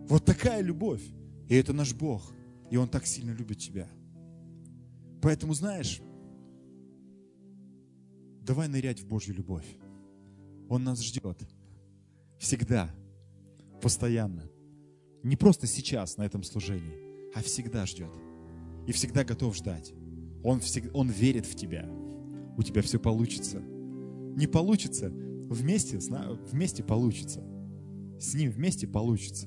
[0.08, 1.02] Вот такая любовь.
[1.48, 2.32] И это наш Бог.
[2.70, 3.88] И Он так сильно любит тебя.
[5.20, 6.00] Поэтому, знаешь,
[8.50, 9.76] давай нырять в Божью любовь.
[10.68, 11.38] Он нас ждет.
[12.36, 12.92] Всегда.
[13.80, 14.50] Постоянно.
[15.22, 18.10] Не просто сейчас на этом служении, а всегда ждет.
[18.88, 19.94] И всегда готов ждать.
[20.42, 21.88] Он, всегда, он верит в тебя.
[22.56, 23.60] У тебя все получится.
[23.60, 26.00] Не получится, вместе,
[26.50, 27.44] вместе получится.
[28.18, 29.46] С ним вместе получится.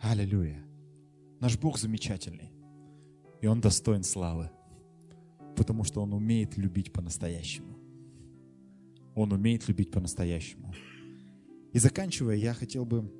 [0.00, 0.64] Аллилуйя.
[1.40, 2.52] Наш Бог замечательный.
[3.40, 4.48] И Он достоин славы.
[5.56, 7.76] Потому что Он умеет любить по-настоящему.
[9.14, 10.74] Он умеет любить по-настоящему.
[11.72, 13.10] И заканчивая, я хотел бы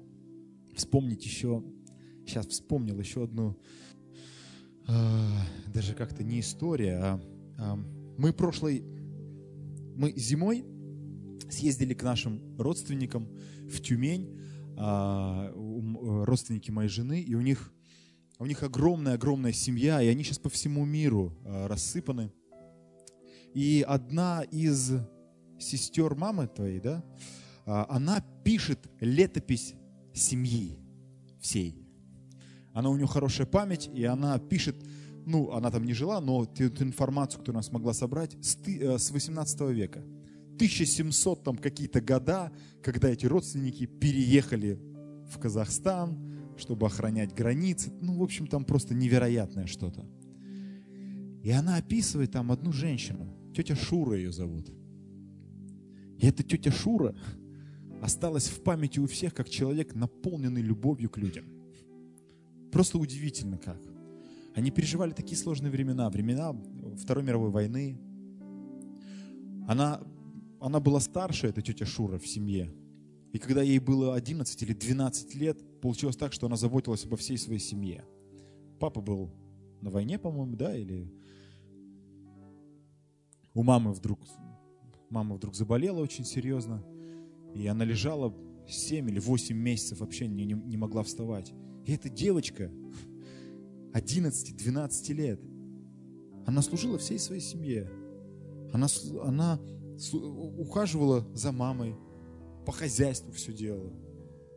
[0.75, 1.65] вспомнить еще,
[2.27, 3.57] сейчас вспомнил еще одну,
[4.87, 4.93] э,
[5.73, 7.21] даже как-то не история, а,
[7.59, 7.77] а
[8.19, 8.83] мы прошлой,
[9.97, 10.65] мы зимой
[11.51, 13.29] съездили к нашим родственникам
[13.69, 14.39] в Тюмень,
[14.77, 15.53] э,
[16.25, 17.73] родственники моей жены, и у них,
[18.39, 22.33] у них огромная-огромная семья, и они сейчас по всему миру а, рассыпаны.
[23.55, 24.93] И одна из
[25.59, 27.03] сестер мамы твоей, да,
[27.65, 29.75] а, она пишет летопись
[30.13, 30.79] семьи
[31.41, 31.83] всей.
[32.75, 34.77] Она у нее хорошая память, и она пишет,
[35.25, 38.99] ну, она там не жила, но ту, ту информацию, которую она смогла собрать, с, э,
[38.99, 40.01] с 18 века.
[40.57, 44.79] 1700 там какие-то года, когда эти родственники переехали
[45.31, 47.93] в Казахстан, чтобы охранять границы.
[48.01, 50.05] Ну, в общем, там просто невероятное что-то.
[51.43, 54.71] И она описывает там одну женщину, тетя Шура ее зовут.
[56.19, 57.15] И эта тетя Шура
[58.01, 61.45] осталась в памяти у всех как человек, наполненный любовью к людям.
[62.73, 63.81] Просто удивительно как.
[64.55, 66.57] Они переживали такие сложные времена, времена
[66.97, 67.99] Второй мировой войны.
[69.69, 70.01] Она
[70.61, 72.73] она была старше, эта тетя Шура в семье.
[73.33, 77.39] И когда ей было 11 или 12 лет, получилось так, что она заботилась обо всей
[77.39, 78.05] своей семье.
[78.79, 79.31] Папа был
[79.81, 81.13] на войне, по-моему, да, или
[83.55, 84.21] у мамы вдруг,
[85.11, 86.85] мама вдруг заболела очень серьезно,
[87.55, 88.35] и она лежала
[88.69, 91.53] 7 или 8 месяцев, вообще не, не, не могла вставать.
[91.87, 92.71] И эта девочка,
[93.93, 95.41] 11-12 лет,
[96.47, 97.91] она служила всей своей семье.
[98.73, 98.89] Она,
[99.23, 99.61] она
[100.13, 101.97] ухаживала за мамой,
[102.67, 103.93] по хозяйству все делала.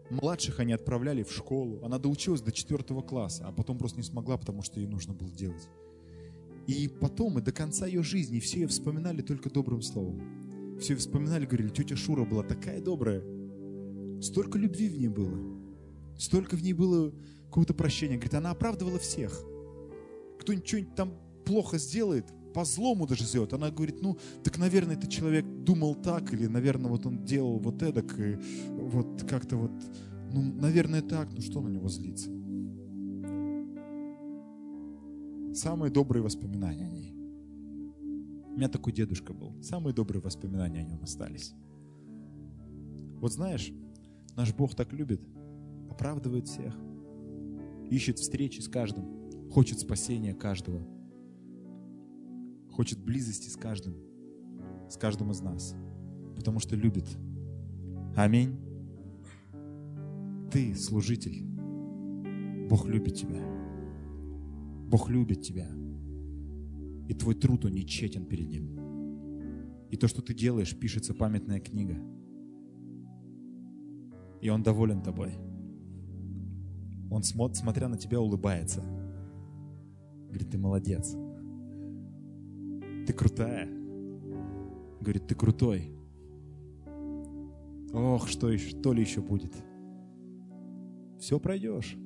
[0.09, 1.79] Младших они отправляли в школу.
[1.83, 5.29] Она доучилась до четвертого класса, а потом просто не смогла, потому что ей нужно было
[5.29, 5.69] делать.
[6.65, 10.77] И потом, и до конца ее жизни, все ее вспоминали только добрым словом.
[10.79, 13.21] Все ее вспоминали, говорили, тетя Шура была такая добрая.
[14.21, 15.39] Столько любви в ней было.
[16.17, 17.13] Столько в ней было
[17.45, 18.15] какого-то прощения.
[18.15, 19.39] Говорит, она оправдывала всех.
[20.39, 21.13] Кто-нибудь там
[21.45, 23.53] плохо сделает, по злому даже сделать.
[23.53, 27.81] Она говорит, ну, так, наверное, этот человек думал так, или, наверное, вот он делал вот
[27.81, 28.37] это, и
[28.69, 29.71] вот как-то вот,
[30.31, 32.29] ну, наверное, так, ну, что на него злиться?
[35.53, 37.13] Самые добрые воспоминания о ней.
[38.47, 39.53] У меня такой дедушка был.
[39.61, 41.53] Самые добрые воспоминания о нем остались.
[43.19, 43.71] Вот знаешь,
[44.35, 45.21] наш Бог так любит,
[45.89, 46.77] оправдывает всех,
[47.89, 50.87] ищет встречи с каждым, хочет спасения каждого,
[52.79, 53.93] хочет близости с каждым,
[54.89, 55.75] с каждым из нас,
[56.37, 57.09] потому что любит.
[58.15, 58.57] Аминь.
[60.49, 61.43] Ты служитель.
[62.69, 63.43] Бог любит тебя.
[64.87, 65.67] Бог любит тебя.
[67.09, 68.79] И твой труд, он нечетен перед Ним.
[69.89, 71.97] И то, что ты делаешь, пишется памятная книга.
[74.39, 75.33] И Он доволен тобой.
[77.11, 78.79] Он, смотря на тебя, улыбается.
[80.29, 81.17] Говорит, ты молодец.
[83.09, 83.67] Ты крутая.
[85.01, 85.91] Говорит, ты крутой.
[87.91, 89.51] Ох, что, еще, что ли еще будет?
[91.19, 91.97] Все пройдешь,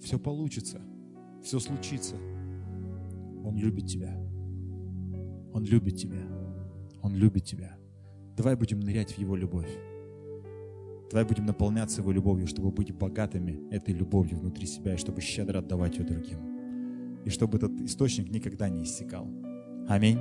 [0.00, 0.80] все получится,
[1.44, 2.16] все случится.
[3.44, 4.12] Он любит тебя.
[5.52, 6.26] Он любит тебя.
[7.02, 7.78] Он любит тебя.
[8.36, 9.70] Давай будем нырять в Его любовь.
[11.08, 15.60] Давай будем наполняться Его любовью, чтобы быть богатыми этой любовью внутри себя, и чтобы щедро
[15.60, 17.20] отдавать ее другим.
[17.24, 19.28] И чтобы этот источник никогда не иссякал.
[19.88, 20.20] Аминь.